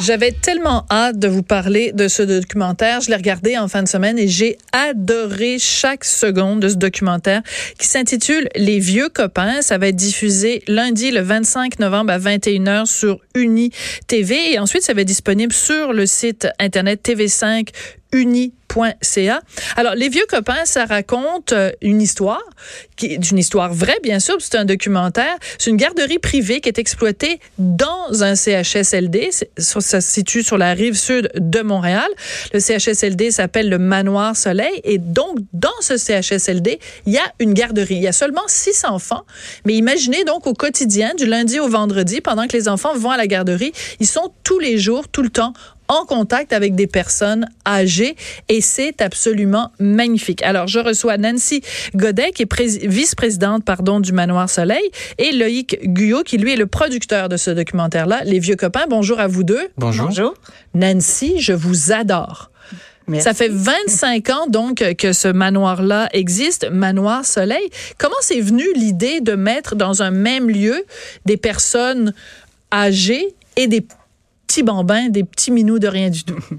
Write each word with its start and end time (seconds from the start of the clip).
J'avais 0.00 0.32
tellement 0.32 0.86
hâte 0.90 1.18
de 1.18 1.28
vous 1.28 1.42
parler 1.42 1.92
de 1.92 2.08
ce 2.08 2.22
documentaire. 2.22 3.00
Je 3.00 3.10
l'ai 3.10 3.16
regardé 3.16 3.58
en 3.58 3.68
fin 3.68 3.82
de 3.82 3.88
semaine 3.88 4.18
et 4.18 4.28
j'ai 4.28 4.56
adoré 4.72 5.58
chaque 5.58 6.04
seconde 6.04 6.60
de 6.60 6.68
ce 6.68 6.76
documentaire 6.76 7.42
qui 7.78 7.86
s'intitule 7.86 8.48
Les 8.54 8.78
vieux 8.78 9.08
copains. 9.08 9.60
Ça 9.62 9.78
va 9.78 9.88
être 9.88 9.96
diffusé 9.96 10.62
lundi 10.68 11.10
le 11.10 11.20
25 11.20 11.78
novembre 11.78 12.12
à 12.12 12.18
21h 12.18 12.86
sur 12.86 13.20
Uni 13.34 13.70
TV 14.06 14.52
et 14.52 14.58
ensuite 14.58 14.82
ça 14.82 14.94
va 14.94 15.02
être 15.02 15.06
disponible 15.06 15.52
sur 15.52 15.92
le 15.92 16.06
site 16.06 16.48
internet 16.58 17.00
TV5 17.06 17.68
uni.ca. 18.12 19.40
Alors, 19.76 19.94
Les 19.94 20.08
Vieux 20.08 20.26
Copains, 20.28 20.64
ça 20.64 20.84
raconte 20.84 21.52
euh, 21.52 21.70
une 21.82 22.00
histoire, 22.00 22.42
qui 22.96 23.06
est 23.06 23.30
une 23.30 23.38
histoire 23.38 23.72
vraie, 23.72 23.98
bien 24.02 24.18
sûr, 24.20 24.36
c'est 24.40 24.56
un 24.56 24.64
documentaire. 24.64 25.36
C'est 25.58 25.70
une 25.70 25.76
garderie 25.76 26.18
privée 26.18 26.60
qui 26.60 26.68
est 26.68 26.78
exploitée 26.78 27.40
dans 27.58 28.22
un 28.22 28.34
CHSLD. 28.34 29.30
Ça 29.58 29.80
se 29.80 30.00
situe 30.00 30.42
sur 30.42 30.58
la 30.58 30.74
rive 30.74 30.94
sud 30.94 31.30
de 31.34 31.60
Montréal. 31.60 32.08
Le 32.52 32.60
CHSLD 32.60 33.30
s'appelle 33.30 33.68
le 33.68 33.78
Manoir 33.78 34.36
Soleil. 34.36 34.80
Et 34.84 34.98
donc, 34.98 35.38
dans 35.52 35.68
ce 35.80 35.96
CHSLD, 35.96 36.78
il 37.06 37.12
y 37.12 37.18
a 37.18 37.32
une 37.38 37.54
garderie. 37.54 37.96
Il 37.96 38.02
y 38.02 38.08
a 38.08 38.12
seulement 38.12 38.42
six 38.46 38.84
enfants. 38.84 39.24
Mais 39.64 39.74
imaginez 39.74 40.24
donc 40.24 40.46
au 40.46 40.54
quotidien, 40.54 41.14
du 41.14 41.26
lundi 41.26 41.60
au 41.60 41.68
vendredi, 41.68 42.20
pendant 42.20 42.46
que 42.46 42.56
les 42.56 42.68
enfants 42.68 42.94
vont 42.94 43.10
à 43.10 43.16
la 43.16 43.26
garderie, 43.26 43.72
ils 44.00 44.06
sont 44.06 44.32
tous 44.44 44.58
les 44.58 44.78
jours, 44.78 45.08
tout 45.08 45.22
le 45.22 45.30
temps, 45.30 45.52
en 45.88 46.04
contact 46.04 46.52
avec 46.52 46.74
des 46.74 46.86
personnes 46.86 47.48
âgées 47.66 48.16
et 48.48 48.60
c'est 48.60 49.02
absolument 49.02 49.72
magnifique. 49.80 50.42
Alors, 50.42 50.66
je 50.66 50.78
reçois 50.78 51.16
Nancy 51.16 51.62
Godet, 51.94 52.32
qui 52.32 52.42
est 52.42 52.86
vice-présidente 52.86 53.64
pardon, 53.64 54.00
du 54.00 54.12
Manoir 54.12 54.48
Soleil, 54.48 54.90
et 55.18 55.32
Loïc 55.32 55.78
Guyot, 55.82 56.22
qui 56.22 56.38
lui 56.38 56.52
est 56.52 56.56
le 56.56 56.66
producteur 56.66 57.28
de 57.28 57.36
ce 57.36 57.50
documentaire-là, 57.50 58.22
Les 58.24 58.38
Vieux 58.38 58.56
Copains. 58.56 58.86
Bonjour 58.88 59.20
à 59.20 59.26
vous 59.26 59.44
deux. 59.44 59.68
Bonjour. 59.76 60.06
Bonjour. 60.06 60.34
Nancy, 60.74 61.40
je 61.40 61.52
vous 61.52 61.92
adore. 61.92 62.50
Merci. 63.08 63.24
Ça 63.24 63.34
fait 63.34 63.48
25 63.48 64.30
ans 64.30 64.46
donc 64.48 64.84
que 64.96 65.12
ce 65.14 65.28
manoir-là 65.28 66.10
existe, 66.12 66.68
Manoir 66.70 67.24
Soleil. 67.24 67.70
Comment 67.96 68.14
c'est 68.20 68.40
venu 68.40 68.64
l'idée 68.74 69.20
de 69.20 69.32
mettre 69.32 69.76
dans 69.76 70.02
un 70.02 70.10
même 70.10 70.50
lieu 70.50 70.84
des 71.24 71.38
personnes 71.38 72.12
âgées 72.72 73.34
et 73.56 73.66
des 73.66 73.80
petits 74.48 74.62
bambins, 74.62 75.08
des 75.08 75.22
petits 75.22 75.52
minous 75.52 75.78
de 75.78 75.86
rien 75.86 76.10
du 76.10 76.24
tout? 76.24 76.38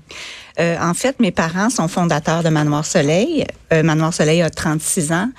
Euh, 0.59 0.75
en 0.81 0.93
fait, 0.93 1.21
mes 1.21 1.31
parents 1.31 1.69
sont 1.69 1.87
fondateurs 1.87 2.43
de 2.43 2.49
Manoir 2.49 2.85
Soleil. 2.85 3.45
Euh, 3.71 3.81
Manoir 3.81 4.13
Soleil 4.13 4.41
a 4.41 4.49
36 4.49 5.13
ans. 5.13 5.29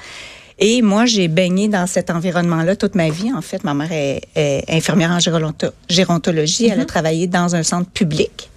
Et 0.59 0.81
moi, 0.81 1.05
j'ai 1.05 1.29
baigné 1.29 1.69
dans 1.69 1.87
cet 1.87 2.09
environnement-là 2.09 2.75
toute 2.75 2.95
ma 2.95 3.11
vie. 3.11 3.31
En 3.31 3.43
fait, 3.43 3.63
ma 3.63 3.75
mère 3.75 3.93
est, 3.93 4.65
infirmière 4.67 5.11
en 5.11 5.19
gérontologie. 5.91 6.69
Elle 6.69 6.81
a 6.81 6.85
mm-hmm. 6.85 6.87
travaillé 6.87 7.27
dans 7.27 7.55
un 7.55 7.63
centre 7.63 7.91
public. 7.91 8.49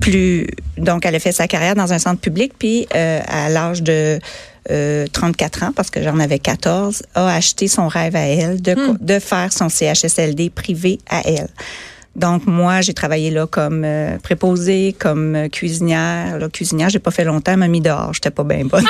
Plus, 0.00 0.46
donc, 0.78 1.04
elle 1.04 1.14
a 1.14 1.18
fait 1.18 1.32
sa 1.32 1.46
carrière 1.46 1.74
dans 1.74 1.92
un 1.92 1.98
centre 1.98 2.22
public. 2.22 2.54
Puis, 2.58 2.86
euh, 2.94 3.20
à 3.28 3.50
l'âge 3.50 3.82
de 3.82 4.18
34 5.12 5.64
ans, 5.64 5.72
parce 5.76 5.90
que 5.90 6.02
j'en 6.02 6.18
avais 6.20 6.38
14, 6.38 7.02
a 7.16 7.34
acheté 7.34 7.68
son 7.68 7.86
rêve 7.86 8.16
à 8.16 8.26
elle 8.26 8.62
de, 8.62 8.72
mm. 8.72 8.96
de 8.98 9.18
faire 9.18 9.52
son 9.52 9.68
CHSLD 9.68 10.48
privé 10.48 11.00
à 11.10 11.20
elle. 11.28 11.50
Donc 12.16 12.46
moi, 12.46 12.80
j'ai 12.80 12.94
travaillé 12.94 13.30
là 13.30 13.46
comme 13.46 13.84
euh, 13.84 14.18
préposée, 14.18 14.94
comme 14.98 15.36
euh, 15.36 15.48
cuisinière. 15.48 16.38
Là, 16.38 16.48
cuisinière, 16.48 16.88
j'ai 16.88 16.98
pas 16.98 17.12
fait 17.12 17.24
longtemps, 17.24 17.56
m'a 17.56 17.68
mis 17.68 17.80
dehors, 17.80 18.12
j'étais 18.12 18.30
pas 18.30 18.42
bien 18.42 18.64
bonne. 18.64 18.84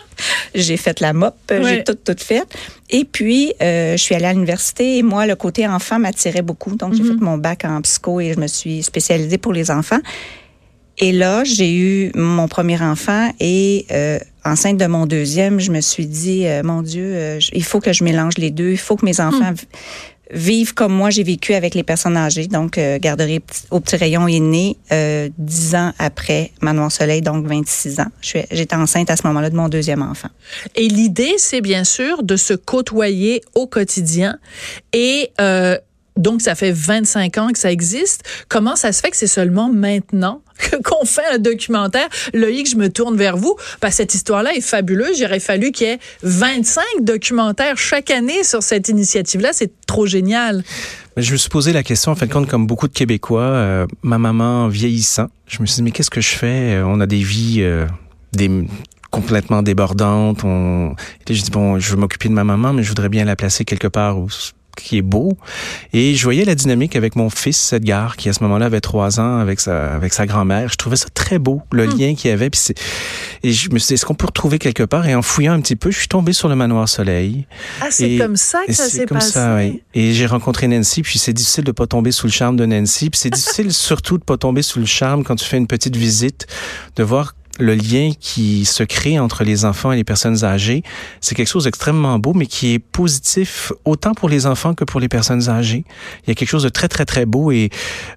j'ai 0.54 0.76
fait 0.76 1.00
la 1.00 1.12
mop, 1.12 1.36
j'ai 1.48 1.84
tout 1.84 1.94
tout 1.94 2.16
fait. 2.18 2.42
Et 2.90 3.04
puis 3.04 3.52
euh, 3.62 3.92
je 3.92 4.02
suis 4.02 4.14
allée 4.14 4.26
à 4.26 4.32
l'université 4.32 4.98
et 4.98 5.02
moi 5.02 5.26
le 5.26 5.36
côté 5.36 5.66
enfant 5.68 5.98
m'attirait 5.98 6.42
beaucoup. 6.42 6.74
Donc 6.74 6.94
j'ai 6.94 7.04
mm-hmm. 7.04 7.18
fait 7.18 7.24
mon 7.24 7.38
bac 7.38 7.64
en 7.64 7.80
psycho 7.82 8.20
et 8.20 8.32
je 8.34 8.40
me 8.40 8.48
suis 8.48 8.82
spécialisée 8.82 9.38
pour 9.38 9.52
les 9.52 9.70
enfants. 9.70 10.00
Et 10.98 11.12
là, 11.12 11.44
j'ai 11.44 11.74
eu 11.74 12.10
mon 12.14 12.48
premier 12.48 12.80
enfant 12.80 13.30
et 13.38 13.84
euh, 13.92 14.18
enceinte 14.46 14.78
de 14.78 14.86
mon 14.86 15.04
deuxième, 15.04 15.60
je 15.60 15.70
me 15.70 15.82
suis 15.82 16.06
dit, 16.06 16.46
mon 16.64 16.80
Dieu, 16.80 17.38
il 17.52 17.64
faut 17.64 17.80
que 17.80 17.92
je 17.92 18.02
mélange 18.02 18.38
les 18.38 18.50
deux. 18.50 18.70
Il 18.70 18.78
faut 18.78 18.96
que 18.96 19.04
mes 19.04 19.20
enfants 19.20 19.52
mm 19.52 19.56
vivre 20.30 20.74
comme 20.74 20.92
moi 20.92 21.10
j'ai 21.10 21.22
vécu 21.22 21.54
avec 21.54 21.74
les 21.74 21.82
personnes 21.82 22.16
âgées. 22.16 22.46
Donc, 22.46 22.78
euh, 22.78 22.98
garderie 22.98 23.40
au 23.70 23.80
petit 23.80 23.96
rayon 23.96 24.26
est 24.28 24.40
née 24.40 24.76
euh, 24.92 25.28
dix 25.38 25.74
ans 25.74 25.92
après 25.98 26.52
Manoir 26.60 26.90
Soleil, 26.90 27.22
donc 27.22 27.46
26 27.46 28.00
ans. 28.00 28.10
J'étais 28.20 28.76
enceinte 28.76 29.10
à 29.10 29.16
ce 29.16 29.26
moment-là 29.26 29.50
de 29.50 29.56
mon 29.56 29.68
deuxième 29.68 30.02
enfant. 30.02 30.28
Et 30.74 30.88
l'idée, 30.88 31.34
c'est 31.38 31.60
bien 31.60 31.84
sûr 31.84 32.22
de 32.22 32.36
se 32.36 32.54
côtoyer 32.54 33.42
au 33.54 33.66
quotidien 33.66 34.38
et 34.92 35.30
euh, 35.40 35.78
donc, 36.16 36.40
ça 36.40 36.54
fait 36.54 36.72
25 36.72 37.38
ans 37.38 37.48
que 37.52 37.58
ça 37.58 37.70
existe. 37.70 38.22
Comment 38.48 38.76
ça 38.76 38.92
se 38.92 39.00
fait 39.00 39.10
que 39.10 39.16
c'est 39.16 39.26
seulement 39.26 39.70
maintenant 39.70 40.42
qu'on 40.84 41.04
fait 41.04 41.26
un 41.32 41.38
documentaire? 41.38 42.08
Loïc, 42.32 42.70
je 42.70 42.76
me 42.76 42.88
tourne 42.88 43.16
vers 43.16 43.36
vous, 43.36 43.56
que 43.80 43.90
cette 43.90 44.14
histoire-là 44.14 44.54
est 44.54 44.62
fabuleuse. 44.62 45.18
Il 45.18 45.26
aurait 45.26 45.40
fallu 45.40 45.72
qu'il 45.72 45.88
y 45.88 45.90
ait 45.90 45.98
25 46.22 46.82
documentaires 47.02 47.76
chaque 47.76 48.10
année 48.10 48.44
sur 48.44 48.62
cette 48.62 48.88
initiative-là. 48.88 49.50
C'est 49.52 49.72
trop 49.86 50.06
génial. 50.06 50.64
Je 51.16 51.32
me 51.32 51.36
suis 51.36 51.50
posé 51.50 51.72
la 51.72 51.82
question, 51.82 52.12
en 52.12 52.14
fait, 52.14 52.28
compte, 52.28 52.48
comme 52.48 52.66
beaucoup 52.66 52.88
de 52.88 52.92
Québécois, 52.92 53.42
euh, 53.42 53.86
ma 54.02 54.18
maman 54.18 54.68
vieillissant, 54.68 55.28
je 55.46 55.60
me 55.60 55.66
suis 55.66 55.76
dit, 55.76 55.82
mais 55.82 55.90
qu'est-ce 55.90 56.10
que 56.10 56.20
je 56.20 56.34
fais? 56.34 56.74
Euh, 56.74 56.86
on 56.86 57.00
a 57.00 57.06
des 57.06 57.22
vies 57.22 57.60
euh, 57.60 57.86
complètement 59.10 59.62
débordantes. 59.62 60.44
On... 60.44 60.94
Et 61.26 61.34
je 61.34 61.42
dis, 61.42 61.50
bon, 61.50 61.78
je 61.78 61.90
veux 61.90 61.96
m'occuper 61.96 62.28
de 62.28 62.34
ma 62.34 62.44
maman, 62.44 62.72
mais 62.72 62.82
je 62.82 62.88
voudrais 62.88 63.08
bien 63.08 63.24
la 63.24 63.36
placer 63.36 63.64
quelque 63.64 63.88
part 63.88 64.18
où 64.18 64.28
qui 64.80 64.98
est 64.98 65.02
beau. 65.02 65.36
Et 65.92 66.14
je 66.14 66.24
voyais 66.24 66.44
la 66.44 66.54
dynamique 66.54 66.96
avec 66.96 67.16
mon 67.16 67.30
fils 67.30 67.72
Edgar, 67.72 68.16
qui 68.16 68.28
à 68.28 68.32
ce 68.32 68.42
moment-là 68.44 68.66
avait 68.66 68.80
trois 68.80 69.20
ans 69.20 69.38
avec 69.38 69.60
sa, 69.60 69.94
avec 69.94 70.12
sa 70.12 70.26
grand-mère. 70.26 70.68
Je 70.68 70.76
trouvais 70.76 70.96
ça 70.96 71.08
très 71.12 71.38
beau, 71.38 71.62
le 71.72 71.86
hmm. 71.86 71.98
lien 71.98 72.14
qu'il 72.14 72.30
y 72.30 72.32
avait. 72.32 72.50
Puis 72.50 72.60
et 73.42 73.52
je 73.52 73.70
me 73.70 73.78
suis 73.78 73.88
dit, 73.88 73.94
est-ce 73.94 74.06
qu'on 74.06 74.14
peut 74.14 74.26
retrouver 74.26 74.58
quelque 74.58 74.82
part? 74.82 75.06
Et 75.06 75.14
en 75.14 75.22
fouillant 75.22 75.52
un 75.52 75.60
petit 75.60 75.76
peu, 75.76 75.90
je 75.90 75.98
suis 75.98 76.08
tombé 76.08 76.32
sur 76.32 76.48
le 76.48 76.56
manoir 76.56 76.88
Soleil. 76.88 77.46
Ah, 77.80 77.86
c'est 77.90 78.16
comme 78.16 78.36
ça 78.36 78.60
que 78.66 78.72
ça 78.72 78.88
s'est 78.88 79.06
passé? 79.06 79.32
Ça, 79.32 79.56
oui. 79.56 79.82
Et 79.94 80.12
j'ai 80.12 80.26
rencontré 80.26 80.68
Nancy, 80.68 81.02
puis 81.02 81.18
c'est 81.18 81.32
difficile 81.32 81.64
de 81.64 81.72
pas 81.72 81.86
tomber 81.86 82.12
sous 82.12 82.26
le 82.26 82.32
charme 82.32 82.56
de 82.56 82.66
Nancy. 82.66 83.10
Puis 83.10 83.20
c'est 83.20 83.30
difficile 83.34 83.72
surtout 83.72 84.18
de 84.18 84.24
pas 84.24 84.36
tomber 84.36 84.62
sous 84.62 84.78
le 84.78 84.86
charme 84.86 85.24
quand 85.24 85.36
tu 85.36 85.44
fais 85.44 85.56
une 85.56 85.66
petite 85.66 85.96
visite, 85.96 86.46
de 86.96 87.02
voir 87.02 87.34
le 87.58 87.74
lien 87.74 88.10
qui 88.18 88.64
se 88.64 88.82
crée 88.82 89.18
entre 89.18 89.44
les 89.44 89.64
enfants 89.64 89.92
et 89.92 89.96
les 89.96 90.04
personnes 90.04 90.44
âgées, 90.44 90.82
c'est 91.20 91.34
quelque 91.34 91.48
chose 91.48 91.64
d'extrêmement 91.64 92.18
beau, 92.18 92.34
mais 92.34 92.46
qui 92.46 92.74
est 92.74 92.78
positif 92.78 93.72
autant 93.84 94.14
pour 94.14 94.28
les 94.28 94.46
enfants 94.46 94.74
que 94.74 94.84
pour 94.84 95.00
les 95.00 95.08
personnes 95.08 95.48
âgées. 95.48 95.84
Il 96.24 96.28
y 96.28 96.30
a 96.32 96.34
quelque 96.34 96.48
chose 96.48 96.62
de 96.62 96.68
très, 96.68 96.88
très, 96.88 97.04
très 97.04 97.26
beau. 97.26 97.50
Et 97.50 97.70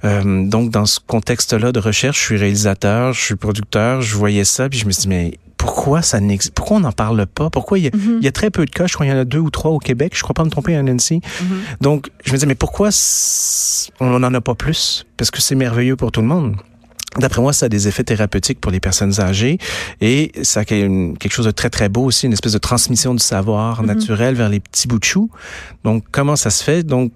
euh, 0.04 0.48
donc, 0.48 0.72
dans 0.72 0.86
ce 0.86 1.00
contexte-là 1.06 1.72
de 1.72 1.80
recherche, 1.80 2.20
je 2.20 2.24
suis 2.24 2.38
réalisateur, 2.38 3.14
je 3.14 3.22
suis 3.22 3.36
producteur, 3.36 4.02
je 4.02 4.16
voyais 4.16 4.46
ça, 4.46 4.70
puis 4.70 4.80
je 4.80 4.86
me 4.86 4.92
suis 4.92 5.04
dit, 5.04 5.08
mais 5.10 5.40
pourquoi 5.58 6.02
ça 6.02 6.22
n'existe 6.22 6.54
pourquoi 6.54 6.78
on 6.78 6.80
n'en 6.80 6.94
parle 6.94 7.28
pas? 7.28 7.50
Pourquoi 7.50 7.80
il 7.80 7.84
y, 7.84 7.88
a, 7.88 7.90
mm-hmm. 7.90 8.18
il 8.20 8.24
y, 8.24 8.28
a, 8.28 8.32
très 8.32 8.50
peu 8.50 8.66
de 8.66 8.72
cas? 8.72 8.88
Je 8.88 8.94
crois 8.94 9.06
qu'il 9.06 9.14
y 9.14 9.18
en 9.18 9.20
a 9.20 9.26
deux 9.26 9.40
ou 9.40 9.50
trois 9.50 9.72
au 9.72 9.78
Québec 9.78 10.14
je 10.16 10.24
crois 10.24 10.34
pas 10.34 10.46
me 10.46 10.50
tromper 10.50 10.74
à 10.76 10.82
Nancy 10.82 11.20
mm-hmm. 11.20 11.82
donc 11.82 12.10
je 12.24 12.32
me 12.32 12.38
disais 12.38 12.48
mais 12.48 12.56
pourquoi 12.56 12.90
on 14.00 14.20
n'en 14.20 14.34
a 14.34 14.42
pas 14.42 14.56
plus? 14.56 15.06
Parce 15.18 15.32
que 15.32 15.42
c'est 15.42 15.56
merveilleux 15.56 15.98
pour 15.98 16.14
tout 16.14 16.22
le 16.22 16.28
monde 16.28 16.56
D'après 17.18 17.42
moi, 17.42 17.54
ça 17.54 17.66
a 17.66 17.70
des 17.70 17.88
effets 17.88 18.04
thérapeutiques 18.04 18.62
pour 18.62 18.72
les 18.72 18.80
personnes 18.80 19.20
âgées 19.20 19.58
et 20.00 20.32
ça 20.44 20.60
a 20.60 20.66
quelque 20.66 21.32
chose 21.32 21.46
de 21.46 21.52
très, 21.52 21.72
très 21.72 21.90
beau 21.90 22.04
aussi, 22.04 22.28
une 22.28 22.34
espèce 22.34 22.54
de 22.54 22.60
transmission 22.60 23.16
du 23.16 23.24
savoir 23.24 23.82
mhm. 23.82 23.88
naturel 23.88 24.36
vers 24.36 24.50
les 24.50 24.60
petits 24.60 24.88
bouts 24.88 25.00
de. 25.00 25.30
Donc, 25.84 26.04
comment 26.12 26.36
ça 26.36 26.52
se 26.52 26.64
fait? 26.64 26.84
Donc, 26.84 27.14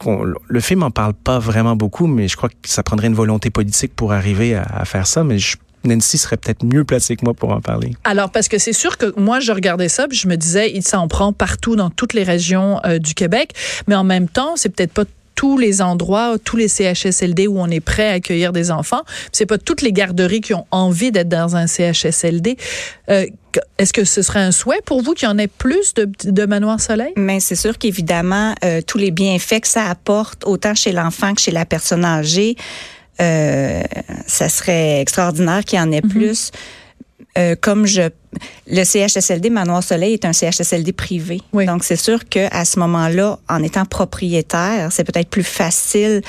le 0.47 0.59
film 0.59 0.81
en 0.81 0.89
parle 0.89 1.13
pas 1.13 1.37
vraiment 1.37 1.75
beaucoup, 1.75 2.07
mais 2.07 2.27
je 2.27 2.35
crois 2.35 2.49
que 2.49 2.55
ça 2.63 2.81
prendrait 2.81 3.07
une 3.07 3.13
volonté 3.13 3.51
politique 3.51 3.93
pour 3.95 4.13
arriver 4.13 4.55
à, 4.55 4.83
faire 4.85 5.05
ça, 5.05 5.23
mais 5.23 5.37
Nancy 5.83 6.17
serait 6.17 6.37
peut-être 6.37 6.65
mieux 6.65 6.85
placée 6.85 7.15
que 7.15 7.23
moi 7.23 7.35
pour 7.35 7.51
en 7.51 7.61
parler. 7.61 7.91
Alors, 8.03 8.31
parce 8.31 8.47
que 8.47 8.57
c'est 8.57 8.73
sûr 8.73 8.97
que 8.97 9.13
moi, 9.19 9.41
je 9.41 9.51
regardais 9.51 9.89
ça, 9.89 10.07
puis 10.07 10.17
je 10.17 10.27
me 10.27 10.37
disais, 10.37 10.71
il 10.73 10.83
s'en 10.83 11.07
prend 11.07 11.33
partout 11.33 11.75
dans 11.75 11.91
toutes 11.91 12.13
les 12.13 12.23
régions 12.23 12.79
euh, 12.85 12.97
du 12.97 13.13
Québec, 13.13 13.53
mais 13.87 13.95
en 13.95 14.03
même 14.03 14.27
temps, 14.27 14.55
c'est 14.55 14.69
peut-être 14.69 14.93
pas 14.93 15.03
tous 15.35 15.57
les 15.57 15.81
endroits, 15.81 16.37
tous 16.43 16.57
les 16.57 16.67
CHSLD 16.67 17.47
où 17.47 17.59
on 17.59 17.67
est 17.67 17.79
prêt 17.79 18.09
à 18.09 18.13
accueillir 18.13 18.53
des 18.53 18.71
enfants. 18.71 19.01
C'est 19.31 19.45
pas 19.45 19.57
toutes 19.57 19.81
les 19.81 19.91
garderies 19.91 20.41
qui 20.41 20.53
ont 20.53 20.65
envie 20.71 21.11
d'être 21.11 21.29
dans 21.29 21.55
un 21.55 21.67
CHSLD. 21.67 22.57
Euh, 23.09 23.25
est-ce 23.77 23.93
que 23.93 24.03
ce 24.03 24.21
serait 24.21 24.39
un 24.39 24.51
souhait 24.51 24.81
pour 24.85 25.01
vous 25.01 25.13
qu'il 25.13 25.27
y 25.27 25.31
en 25.31 25.37
ait 25.37 25.47
plus 25.47 25.93
de, 25.93 26.09
de 26.23 26.45
manoirs 26.45 26.81
soleil? 26.81 27.13
Mais 27.15 27.39
c'est 27.39 27.55
sûr 27.55 27.77
qu'évidemment, 27.77 28.55
euh, 28.63 28.81
tous 28.85 28.97
les 28.97 29.11
bienfaits 29.11 29.61
que 29.61 29.67
ça 29.67 29.89
apporte, 29.89 30.43
autant 30.45 30.73
chez 30.75 30.91
l'enfant 30.91 31.33
que 31.33 31.41
chez 31.41 31.51
la 31.51 31.65
personne 31.65 32.05
âgée, 32.05 32.55
euh, 33.21 33.83
ça 34.25 34.49
serait 34.49 35.01
extraordinaire 35.01 35.63
qu'il 35.65 35.77
y 35.77 35.81
en 35.81 35.91
ait 35.91 35.99
mm-hmm. 35.99 36.09
plus. 36.09 36.51
Euh, 37.37 37.55
comme 37.59 37.85
je 37.85 38.09
le 38.67 38.83
CHSLD 38.83 39.49
Manoir 39.49 39.83
Soleil 39.83 40.13
est 40.13 40.25
un 40.25 40.33
CHSLD 40.33 40.93
privé. 40.93 41.41
Donc 41.53 41.83
c'est 41.83 41.95
sûr 41.95 42.27
que 42.29 42.47
à 42.51 42.65
ce 42.65 42.79
moment-là, 42.79 43.39
en 43.49 43.63
étant 43.63 43.85
propriétaire, 43.85 44.91
c'est 44.91 45.03
peut-être 45.03 45.29
plus 45.29 45.43
facile 45.43 46.21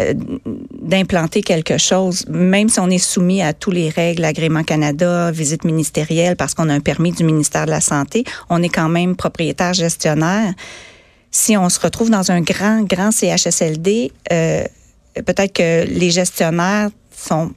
euh, 0.00 0.14
d'implanter 0.80 1.42
quelque 1.42 1.78
chose, 1.78 2.24
même 2.28 2.68
si 2.68 2.80
on 2.80 2.88
est 2.88 2.98
soumis 2.98 3.42
à 3.42 3.52
tous 3.52 3.70
les 3.70 3.90
règles, 3.90 4.24
agrément 4.24 4.62
Canada, 4.62 5.30
visite 5.30 5.64
ministérielle, 5.64 6.34
parce 6.34 6.54
qu'on 6.54 6.70
a 6.70 6.74
un 6.74 6.80
permis 6.80 7.12
du 7.12 7.24
ministère 7.24 7.66
de 7.66 7.70
la 7.70 7.82
Santé, 7.82 8.24
on 8.48 8.62
est 8.62 8.70
quand 8.70 8.88
même 8.88 9.16
propriétaire 9.16 9.74
gestionnaire. 9.74 10.54
Si 11.30 11.56
on 11.56 11.68
se 11.68 11.78
retrouve 11.78 12.10
dans 12.10 12.30
un 12.30 12.40
grand, 12.40 12.82
grand 12.84 13.10
CHSLD, 13.10 14.12
euh, 14.32 14.64
peut-être 15.14 15.52
que 15.52 15.84
les 15.86 16.10
gestionnaires 16.10 16.88
sont 17.14 17.52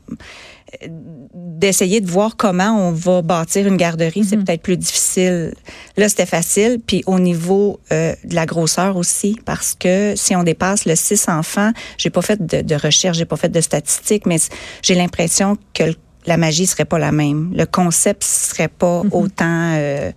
d'essayer 1.34 2.02
de 2.02 2.10
voir 2.10 2.36
comment 2.36 2.88
on 2.88 2.92
va 2.92 3.22
bâtir 3.22 3.68
une 3.68 3.78
garderie, 3.78 4.24
c'est 4.24 4.38
peut-être 4.38 4.62
plus 4.62 4.78
difficile. 4.78 5.54
Là, 5.98 6.10
c'était 6.10 6.26
facile. 6.26 6.80
Puis 6.86 7.04
au 7.06 7.20
niveau 7.20 7.80
euh, 7.92 8.14
de 8.24 8.36
la 8.36 8.46
grosseur 8.46 8.98
aussi, 8.98 9.40
parce 9.46 9.76
que 9.76 10.14
si 10.16 10.36
on 10.36 10.44
dépasse 10.44 10.86
le 10.86 10.96
6 10.96 11.30
enfants, 11.30 11.72
j'ai 11.98 12.10
pas 12.10 12.22
fait 12.22 12.46
de, 12.46 12.62
de 12.62 12.76
recherche, 12.76 13.18
j'ai 13.18 13.26
pas 13.26 13.38
fait 13.38 13.50
de 13.50 13.62
statistiques, 13.62 14.26
mais 14.26 14.38
j'ai 14.82 14.96
l'impression 14.96 15.58
que 15.74 15.84
la 16.26 16.38
magie 16.38 16.66
serait 16.66 16.86
pas 16.86 17.00
la 17.00 17.12
même. 17.12 17.54
Le 17.56 17.66
concept 17.66 18.24
serait 18.24 18.68
pas 18.68 19.04
autant... 19.12 19.74
Euh, 19.76 20.12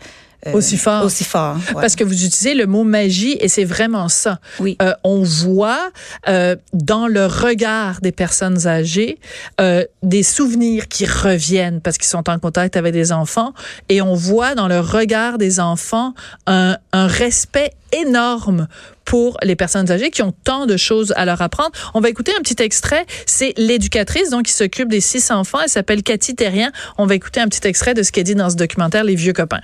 euh, 0.46 0.52
aussi 0.52 0.76
fort. 0.76 1.04
Aussi 1.04 1.24
fort. 1.24 1.56
Parce 1.74 1.96
que 1.96 2.04
vous 2.04 2.24
utilisez 2.24 2.54
le 2.54 2.66
mot 2.66 2.84
magie 2.84 3.36
et 3.40 3.48
c'est 3.48 3.64
vraiment 3.64 4.08
ça. 4.08 4.38
Oui. 4.60 4.76
Euh, 4.80 4.92
on 5.02 5.22
voit 5.22 5.90
euh, 6.28 6.54
dans 6.72 7.08
le 7.08 7.26
regard 7.26 8.00
des 8.00 8.12
personnes 8.12 8.66
âgées 8.66 9.18
euh, 9.60 9.84
des 10.02 10.22
souvenirs 10.22 10.86
qui 10.88 11.06
reviennent 11.06 11.80
parce 11.80 11.98
qu'ils 11.98 12.08
sont 12.08 12.28
en 12.30 12.38
contact 12.38 12.76
avec 12.76 12.92
des 12.92 13.10
enfants 13.10 13.52
et 13.88 14.00
on 14.00 14.14
voit 14.14 14.54
dans 14.54 14.68
le 14.68 14.78
regard 14.78 15.38
des 15.38 15.58
enfants 15.58 16.14
un, 16.46 16.76
un 16.92 17.06
respect 17.08 17.72
énorme 17.92 18.68
pour 19.04 19.38
les 19.42 19.56
personnes 19.56 19.90
âgées 19.90 20.10
qui 20.10 20.22
ont 20.22 20.34
tant 20.44 20.66
de 20.66 20.76
choses 20.76 21.12
à 21.16 21.24
leur 21.24 21.40
apprendre. 21.40 21.70
On 21.94 22.00
va 22.00 22.10
écouter 22.10 22.32
un 22.38 22.42
petit 22.42 22.62
extrait. 22.62 23.06
C'est 23.26 23.54
l'éducatrice 23.56 24.30
donc 24.30 24.44
qui 24.44 24.52
s'occupe 24.52 24.88
des 24.88 25.00
six 25.00 25.30
enfants. 25.30 25.58
Elle 25.62 25.70
s'appelle 25.70 26.02
Cathy 26.02 26.34
Terrien. 26.34 26.70
On 26.98 27.06
va 27.06 27.14
écouter 27.14 27.40
un 27.40 27.48
petit 27.48 27.66
extrait 27.66 27.94
de 27.94 28.02
ce 28.02 28.12
qu'elle 28.12 28.24
dit 28.24 28.34
dans 28.34 28.50
ce 28.50 28.56
documentaire 28.56 29.04
Les 29.04 29.14
vieux 29.14 29.32
copains. 29.32 29.62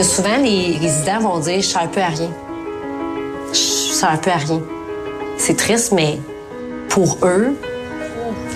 Souvent, 0.00 0.36
les 0.42 0.78
résidents 0.80 1.20
vont 1.20 1.38
dire 1.38 1.60
Je 1.60 1.66
sers 1.66 1.82
un 1.82 1.86
peu 1.86 2.00
à 2.00 2.08
rien. 2.08 2.30
Je 3.52 3.58
sers 3.58 4.10
un 4.10 4.16
peu 4.16 4.30
à 4.30 4.36
rien. 4.36 4.60
C'est 5.36 5.56
triste, 5.56 5.92
mais 5.92 6.18
pour 6.88 7.18
eux, 7.22 7.54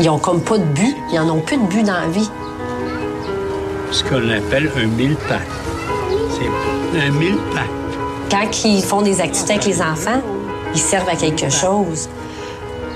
ils 0.00 0.08
ont 0.08 0.18
comme 0.18 0.40
pas 0.40 0.58
de 0.58 0.64
but. 0.64 0.96
Ils 1.12 1.18
en 1.18 1.28
ont 1.28 1.40
plus 1.40 1.56
de 1.56 1.66
but 1.66 1.82
dans 1.82 2.00
la 2.00 2.08
vie. 2.08 2.28
Ce 3.90 4.02
qu'on 4.02 4.28
appelle 4.30 4.70
un 4.76 4.86
mille-pattes. 4.86 5.40
C'est 6.30 7.00
un 7.00 7.10
mille-pattes. 7.10 7.64
Quand 8.30 8.64
ils 8.64 8.82
font 8.82 9.02
des 9.02 9.20
activités 9.20 9.52
avec 9.52 9.66
les 9.66 9.80
enfants, 9.80 10.20
ils 10.74 10.80
servent 10.80 11.08
à 11.08 11.16
quelque 11.16 11.48
chose. 11.48 12.08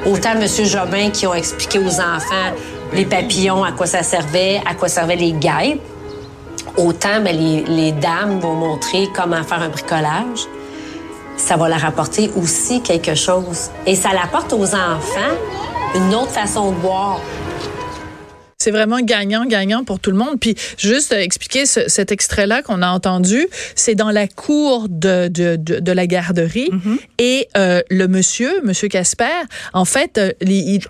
Autant 0.07 0.33
M. 0.33 0.47
Jobin 0.65 1.11
qui 1.11 1.27
ont 1.27 1.35
expliqué 1.35 1.79
aux 1.79 2.01
enfants 2.01 2.55
les 2.93 3.05
papillons, 3.05 3.63
à 3.63 3.73
quoi 3.73 3.87
ça 3.87 4.03
servait, 4.03 4.61
à 4.67 4.75
quoi 4.75 4.89
servaient 4.89 5.17
les 5.17 5.33
guêpes. 5.33 5.81
Autant 6.81 7.21
mais 7.23 7.35
les, 7.35 7.63
les, 7.65 7.93
dames 7.93 8.41
vont 8.41 8.55
montrer 8.55 9.07
comment 9.15 9.43
faire 9.43 9.61
un 9.61 9.69
bricolage. 9.69 10.41
Ça 11.37 11.57
va 11.57 11.69
leur 11.69 11.85
apporter 11.85 12.31
aussi 12.37 12.81
quelque 12.81 13.15
chose. 13.15 13.71
Et 13.87 13.95
ça 13.95 14.11
l'apporte 14.15 14.53
aux 14.53 14.75
enfants 14.75 15.35
une 15.95 16.15
autre 16.15 16.31
façon 16.31 16.73
de 16.73 16.77
voir. 16.77 17.21
C'est 18.63 18.71
vraiment 18.71 19.01
gagnant-gagnant 19.01 19.85
pour 19.85 20.01
tout 20.01 20.11
le 20.11 20.19
monde. 20.19 20.39
Puis 20.39 20.55
juste 20.77 21.13
expliquer 21.13 21.65
ce, 21.65 21.89
cet 21.89 22.13
extrait-là 22.13 22.63
qu'on 22.63 22.83
a 22.83 22.89
entendu, 22.89 23.47
c'est 23.75 23.95
dans 23.95 24.11
la 24.11 24.29
cour 24.29 24.87
de, 24.89 25.29
de, 25.29 25.57
de, 25.57 25.81
de 25.81 25.93
la 25.93 26.07
garderie. 26.07 26.69
Mm 26.71 26.79
-hmm. 26.79 26.99
Et 27.19 27.49
euh, 27.57 27.81
le 27.91 28.07
monsieur, 28.07 28.61
monsieur 28.63 28.89
Casper, 28.89 29.39
en 29.73 29.87
fait, 29.87 30.19
euh, 30.19 30.33
il, 30.43 30.81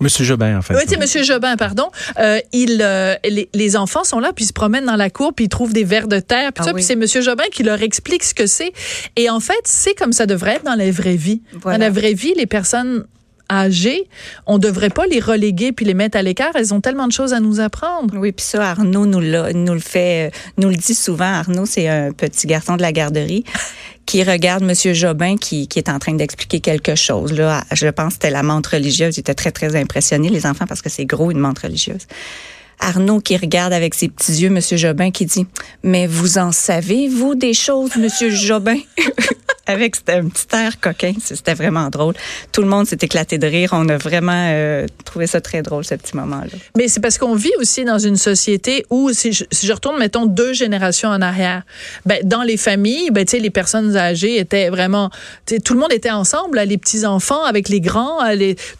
Monsieur 0.00 0.24
Jobin, 0.24 0.58
en 0.58 0.62
fait. 0.62 0.74
Oui, 0.74 0.82
c'est 0.86 0.98
Monsieur 0.98 1.22
Jobin, 1.22 1.56
pardon. 1.56 1.90
Euh, 2.18 2.40
il, 2.52 2.80
euh, 2.82 3.14
les, 3.24 3.48
les, 3.52 3.76
enfants 3.76 4.04
sont 4.04 4.18
là, 4.18 4.32
puis 4.34 4.44
ils 4.44 4.48
se 4.48 4.52
promènent 4.52 4.86
dans 4.86 4.96
la 4.96 5.10
cour, 5.10 5.32
puis 5.34 5.44
ils 5.44 5.48
trouvent 5.48 5.72
des 5.72 5.84
vers 5.84 6.08
de 6.08 6.18
terre, 6.18 6.52
puis 6.52 6.62
ah 6.62 6.64
ça, 6.64 6.70
oui. 6.70 6.76
puis 6.76 6.84
c'est 6.84 6.96
Monsieur 6.96 7.20
Jobin 7.20 7.44
qui 7.52 7.62
leur 7.62 7.82
explique 7.82 8.24
ce 8.24 8.34
que 8.34 8.46
c'est. 8.46 8.72
Et 9.16 9.28
en 9.28 9.40
fait, 9.40 9.60
c'est 9.64 9.94
comme 9.94 10.12
ça 10.12 10.26
devrait 10.26 10.56
être 10.56 10.64
dans 10.64 10.74
la 10.74 10.90
vraie 10.90 11.16
vie. 11.16 11.42
Voilà. 11.52 11.78
Dans 11.78 11.84
la 11.84 11.90
vraie 11.90 12.14
vie, 12.14 12.32
les 12.36 12.46
personnes 12.46 13.04
âgées, 13.50 14.08
on 14.46 14.58
devrait 14.58 14.90
pas 14.90 15.06
les 15.06 15.20
reléguer 15.20 15.72
puis 15.72 15.84
les 15.84 15.94
mettre 15.94 16.16
à 16.16 16.22
l'écart. 16.22 16.52
Elles 16.54 16.72
ont 16.72 16.80
tellement 16.80 17.06
de 17.06 17.12
choses 17.12 17.32
à 17.32 17.40
nous 17.40 17.60
apprendre. 17.60 18.16
Oui, 18.16 18.32
puis 18.32 18.44
ça, 18.44 18.70
Arnaud 18.70 19.06
nous, 19.06 19.20
nous 19.20 19.74
le 19.74 19.80
fait, 19.80 20.32
nous 20.56 20.68
le 20.68 20.76
dit 20.76 20.94
souvent. 20.94 21.24
Arnaud, 21.24 21.66
c'est 21.66 21.88
un 21.88 22.12
petit 22.12 22.46
garçon 22.46 22.76
de 22.76 22.82
la 22.82 22.92
garderie 22.92 23.44
qui 24.06 24.22
regarde 24.22 24.64
Monsieur 24.64 24.92
Jobin 24.92 25.36
qui, 25.36 25.68
qui 25.68 25.78
est 25.78 25.88
en 25.88 25.98
train 25.98 26.14
d'expliquer 26.14 26.60
quelque 26.60 26.94
chose. 26.94 27.32
Là, 27.32 27.64
je 27.72 27.86
pense 27.88 28.08
que 28.08 28.12
c'était 28.14 28.30
la 28.30 28.42
montre 28.42 28.70
religieuse. 28.72 29.16
Il 29.16 29.20
était 29.20 29.34
très, 29.34 29.52
très 29.52 29.76
impressionné, 29.76 30.28
les 30.28 30.46
enfants, 30.46 30.66
parce 30.66 30.82
que 30.82 30.88
c'est 30.88 31.06
gros, 31.06 31.30
une 31.30 31.38
montre 31.38 31.62
religieuse. 31.62 32.06
Arnaud 32.80 33.20
qui 33.20 33.36
regarde 33.36 33.72
avec 33.72 33.94
ses 33.94 34.08
petits 34.08 34.32
yeux 34.32 34.50
Monsieur 34.50 34.76
Jobin 34.76 35.10
qui 35.10 35.26
dit 35.26 35.46
Mais 35.82 36.06
vous 36.06 36.38
en 36.38 36.52
savez, 36.52 37.08
vous, 37.08 37.34
des 37.34 37.54
choses, 37.54 37.96
Monsieur 37.96 38.30
Jobin? 38.30 38.78
avec 39.70 39.96
un 40.08 40.28
petit 40.28 40.46
air 40.52 40.80
coquin. 40.80 41.12
C'était 41.22 41.54
vraiment 41.54 41.88
drôle. 41.88 42.14
Tout 42.52 42.62
le 42.62 42.68
monde 42.68 42.86
s'est 42.86 42.98
éclaté 43.00 43.38
de 43.38 43.46
rire. 43.46 43.70
On 43.72 43.88
a 43.88 43.96
vraiment 43.96 44.48
euh, 44.52 44.86
trouvé 45.04 45.26
ça 45.26 45.40
très 45.40 45.62
drôle, 45.62 45.84
ce 45.84 45.94
petit 45.94 46.16
moment-là. 46.16 46.58
Mais 46.76 46.88
c'est 46.88 47.00
parce 47.00 47.18
qu'on 47.18 47.34
vit 47.34 47.52
aussi 47.58 47.84
dans 47.84 47.98
une 47.98 48.16
société 48.16 48.84
où, 48.90 49.12
si 49.12 49.32
je, 49.32 49.72
retourne, 49.72 49.98
mettons, 49.98 50.26
deux 50.26 50.52
générations 50.52 51.08
en 51.08 51.20
arrière, 51.22 51.62
ben, 52.04 52.18
dans 52.24 52.42
les 52.42 52.56
familles, 52.56 53.10
ben, 53.10 53.24
les 53.32 53.50
personnes 53.50 53.96
âgées 53.96 54.38
étaient 54.38 54.70
vraiment... 54.70 55.10
Tout 55.64 55.74
le 55.74 55.80
monde 55.80 55.92
était 55.92 56.10
ensemble, 56.10 56.60
les 56.60 56.78
petits-enfants 56.78 57.44
avec 57.44 57.68
les 57.68 57.80
grands, 57.80 58.18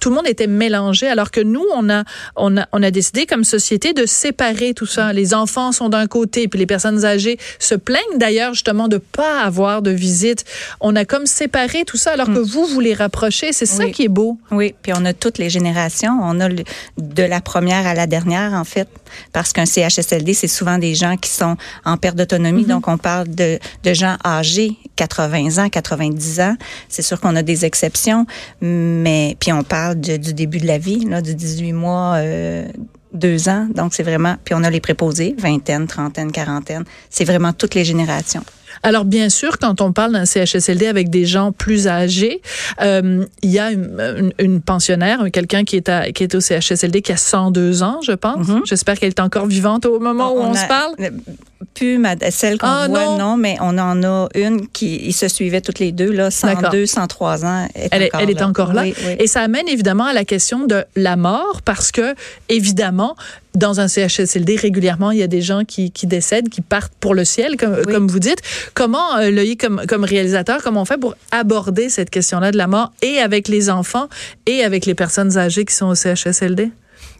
tout 0.00 0.08
le 0.08 0.14
monde 0.14 0.26
était 0.26 0.46
mélangé, 0.46 1.06
alors 1.06 1.30
que 1.30 1.40
nous, 1.40 1.64
on 1.74 1.88
a, 1.88 2.04
on 2.36 2.56
a, 2.56 2.66
on 2.72 2.82
a 2.82 2.90
décidé 2.90 3.26
comme 3.26 3.44
société 3.44 3.89
de 3.92 4.06
séparer 4.06 4.74
tout 4.74 4.86
ça. 4.86 5.12
Les 5.12 5.34
enfants 5.34 5.72
sont 5.72 5.88
d'un 5.88 6.06
côté, 6.06 6.48
puis 6.48 6.58
les 6.58 6.66
personnes 6.66 7.04
âgées 7.04 7.38
se 7.58 7.74
plaignent 7.74 8.18
d'ailleurs 8.18 8.54
justement 8.54 8.88
de 8.88 8.98
pas 8.98 9.42
avoir 9.42 9.82
de 9.82 9.90
visite 9.90 10.44
on 10.80 10.96
a 10.96 11.04
comme 11.04 11.26
séparé 11.26 11.84
tout 11.84 11.96
ça 11.96 12.12
alors 12.12 12.26
que 12.26 12.38
vous, 12.38 12.66
vous 12.66 12.80
les 12.80 12.94
rapprochez. 12.94 13.52
C'est 13.52 13.66
ça 13.66 13.84
oui. 13.84 13.92
qui 13.92 14.04
est 14.04 14.08
beau. 14.08 14.38
Oui, 14.50 14.74
puis 14.82 14.92
on 14.94 15.04
a 15.04 15.12
toutes 15.12 15.38
les 15.38 15.50
générations. 15.50 16.18
On 16.22 16.40
a 16.40 16.48
le, 16.48 16.64
de 16.98 17.22
la 17.22 17.40
première 17.40 17.86
à 17.86 17.94
la 17.94 18.06
dernière, 18.06 18.52
en 18.52 18.64
fait, 18.64 18.88
parce 19.32 19.52
qu'un 19.52 19.66
CHSLD, 19.66 20.34
c'est 20.34 20.48
souvent 20.48 20.78
des 20.78 20.94
gens 20.94 21.16
qui 21.16 21.30
sont 21.30 21.56
en 21.84 21.96
perte 21.96 22.16
d'autonomie. 22.16 22.62
Mm 22.62 22.64
-hmm. 22.64 22.68
Donc, 22.68 22.88
on 22.88 22.98
parle 22.98 23.28
de, 23.28 23.58
de 23.84 23.94
gens 23.94 24.16
âgés, 24.24 24.76
80 24.96 25.64
ans, 25.64 25.68
90 25.68 26.40
ans. 26.40 26.56
C'est 26.88 27.02
sûr 27.02 27.20
qu'on 27.20 27.36
a 27.36 27.42
des 27.42 27.64
exceptions, 27.64 28.26
mais 28.60 29.36
puis 29.40 29.52
on 29.52 29.62
parle 29.62 30.00
de, 30.00 30.16
du 30.16 30.32
début 30.34 30.58
de 30.58 30.66
la 30.66 30.78
vie, 30.78 31.04
là, 31.04 31.20
de 31.22 31.32
18 31.32 31.72
mois. 31.72 32.14
Euh, 32.16 32.64
deux 33.12 33.48
ans. 33.48 33.66
Donc, 33.74 33.94
c'est 33.94 34.02
vraiment... 34.02 34.36
Puis 34.44 34.54
on 34.54 34.62
a 34.62 34.70
les 34.70 34.80
préposés, 34.80 35.34
vingtaine, 35.38 35.86
trentaine, 35.86 36.32
quarantaine. 36.32 36.84
C'est 37.08 37.24
vraiment 37.24 37.52
toutes 37.52 37.74
les 37.74 37.84
générations. 37.84 38.44
Alors, 38.82 39.04
bien 39.04 39.28
sûr, 39.28 39.58
quand 39.58 39.80
on 39.80 39.92
parle 39.92 40.12
d'un 40.12 40.24
CHSLD 40.24 40.86
avec 40.86 41.10
des 41.10 41.26
gens 41.26 41.52
plus 41.52 41.86
âgés, 41.86 42.40
euh, 42.80 43.24
il 43.42 43.50
y 43.50 43.58
a 43.58 43.72
une, 43.72 44.00
une, 44.18 44.32
une 44.38 44.60
pensionnaire, 44.60 45.24
quelqu'un 45.32 45.64
qui, 45.64 45.76
est 45.76 45.88
à, 45.88 46.12
qui 46.12 46.22
est 46.22 46.34
au 46.34 46.40
CHSLD 46.40 47.02
qui 47.02 47.12
a 47.12 47.16
102 47.16 47.82
ans, 47.82 48.00
je 48.02 48.12
pense. 48.12 48.48
Mm 48.48 48.60
-hmm. 48.60 48.66
J'espère 48.66 48.98
qu'elle 48.98 49.10
est 49.10 49.20
encore 49.20 49.46
vivante 49.46 49.84
au 49.86 49.98
moment 50.00 50.32
on, 50.32 50.36
où 50.36 50.40
on, 50.40 50.50
on 50.50 50.54
a, 50.54 50.56
se 50.56 50.66
parle. 50.66 50.94
Plus 51.74 52.02
celle 52.30 52.56
qu'on 52.58 52.66
ah, 52.66 52.88
voit, 52.88 53.04
non. 53.04 53.18
non. 53.18 53.36
mais 53.36 53.56
on 53.60 53.76
en 53.78 54.02
a 54.02 54.28
une 54.34 54.66
qui 54.68 54.96
ils 55.10 55.12
se 55.12 55.28
suivaient 55.28 55.60
toutes 55.60 55.78
les 55.78 55.92
deux, 55.92 56.10
là, 56.10 56.30
102, 56.30 56.86
103 56.86 57.44
ans. 57.44 57.68
Est 57.74 57.88
elle, 57.92 58.02
est, 58.02 58.10
elle 58.18 58.30
est 58.30 58.42
encore 58.42 58.72
là. 58.72 58.82
Oui, 58.82 58.94
oui. 59.04 59.16
Et 59.18 59.26
ça 59.26 59.40
amène 59.42 59.68
évidemment 59.68 60.06
à 60.06 60.14
la 60.14 60.24
question 60.24 60.66
de 60.66 60.84
la 60.96 61.16
mort 61.16 61.60
parce 61.64 61.92
que, 61.92 62.14
évidemment, 62.48 63.14
dans 63.54 63.80
un 63.80 63.88
CHSLD, 63.88 64.56
régulièrement, 64.56 65.10
il 65.10 65.18
y 65.18 65.22
a 65.22 65.26
des 65.26 65.42
gens 65.42 65.64
qui, 65.64 65.90
qui 65.90 66.06
décèdent, 66.06 66.48
qui 66.48 66.60
partent 66.60 66.92
pour 67.00 67.14
le 67.14 67.24
ciel, 67.24 67.56
comme, 67.56 67.74
oui. 67.74 67.92
comme 67.92 68.08
vous 68.08 68.18
dites. 68.18 68.40
Comment, 68.74 69.16
euh, 69.16 69.30
Loïc, 69.30 69.60
comme, 69.60 69.82
comme 69.88 70.04
réalisateur, 70.04 70.62
comment 70.62 70.82
on 70.82 70.84
fait 70.84 70.98
pour 70.98 71.14
aborder 71.30 71.88
cette 71.88 72.10
question-là 72.10 72.52
de 72.52 72.56
la 72.56 72.66
mort 72.66 72.92
et 73.02 73.18
avec 73.18 73.48
les 73.48 73.70
enfants 73.70 74.08
et 74.46 74.62
avec 74.62 74.86
les 74.86 74.94
personnes 74.94 75.36
âgées 75.36 75.64
qui 75.64 75.74
sont 75.74 75.86
au 75.86 75.94
CHSLD? 75.94 76.70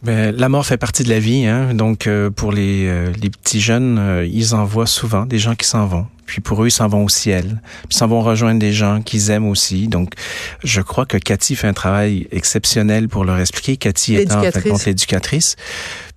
Ben, 0.03 0.35
la 0.35 0.49
mort 0.49 0.65
fait 0.65 0.77
partie 0.77 1.03
de 1.03 1.09
la 1.09 1.19
vie, 1.19 1.45
hein? 1.45 1.75
donc 1.75 2.07
euh, 2.07 2.31
pour 2.31 2.51
les, 2.51 2.87
euh, 2.87 3.11
les 3.21 3.29
petits 3.29 3.61
jeunes, 3.61 4.25
ils 4.31 4.55
en 4.55 4.65
voient 4.65 4.87
souvent 4.87 5.25
des 5.25 5.37
gens 5.37 5.53
qui 5.53 5.67
s'en 5.67 5.85
vont. 5.85 6.07
Puis 6.31 6.39
pour 6.39 6.63
eux, 6.63 6.67
ils 6.67 6.71
s'en 6.71 6.87
vont 6.87 7.03
au 7.03 7.09
ciel. 7.09 7.61
Puis 7.89 7.97
s'en 7.97 8.07
vont 8.07 8.21
rejoindre 8.21 8.57
des 8.57 8.71
gens 8.71 9.01
qu'ils 9.01 9.31
aiment 9.31 9.49
aussi. 9.49 9.89
Donc, 9.89 10.13
je 10.63 10.79
crois 10.79 11.05
que 11.05 11.17
Cathy 11.17 11.57
fait 11.57 11.67
un 11.67 11.73
travail 11.73 12.25
exceptionnel 12.31 13.09
pour 13.09 13.25
leur 13.25 13.37
expliquer. 13.37 13.75
Cathy 13.75 14.15
étant 14.15 14.39
en 14.39 14.51
fait 14.51 14.85
l'éducatrice. 14.85 15.57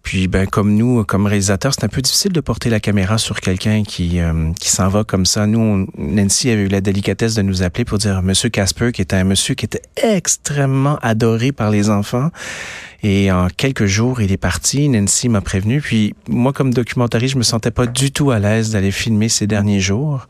Puis, 0.04 0.28
ben, 0.28 0.46
comme 0.46 0.76
nous, 0.76 1.02
comme 1.02 1.26
réalisateurs, 1.26 1.72
c'est 1.74 1.82
un 1.82 1.88
peu 1.88 2.00
difficile 2.00 2.30
de 2.30 2.40
porter 2.40 2.70
la 2.70 2.78
caméra 2.78 3.18
sur 3.18 3.40
quelqu'un 3.40 3.82
qui 3.82 4.20
euh, 4.20 4.52
qui 4.60 4.70
s'en 4.70 4.88
va 4.88 5.02
comme 5.02 5.26
ça. 5.26 5.48
Nous, 5.48 5.58
on, 5.58 5.86
Nancy 5.98 6.48
avait 6.50 6.62
eu 6.62 6.68
la 6.68 6.80
délicatesse 6.80 7.34
de 7.34 7.42
nous 7.42 7.64
appeler 7.64 7.84
pour 7.84 7.98
dire 7.98 8.22
Monsieur 8.22 8.50
Casper, 8.50 8.92
qui 8.92 9.02
était 9.02 9.16
un 9.16 9.24
monsieur 9.24 9.56
qui 9.56 9.64
était 9.64 9.82
extrêmement 9.96 10.96
adoré 11.02 11.50
par 11.50 11.70
les 11.70 11.90
enfants. 11.90 12.30
Et 13.04 13.30
en 13.30 13.48
quelques 13.54 13.84
jours, 13.84 14.22
il 14.22 14.32
est 14.32 14.38
parti. 14.38 14.88
Nancy 14.88 15.28
m'a 15.28 15.42
prévenu. 15.42 15.82
Puis 15.82 16.14
moi, 16.26 16.54
comme 16.54 16.72
documentariste, 16.72 17.34
je 17.34 17.38
me 17.38 17.42
sentais 17.42 17.70
pas 17.70 17.86
du 17.86 18.10
tout 18.10 18.30
à 18.30 18.38
l'aise 18.38 18.70
d'aller 18.70 18.90
filmer 18.90 19.28
ces 19.28 19.46
derniers 19.46 19.78
jours. 19.78 20.26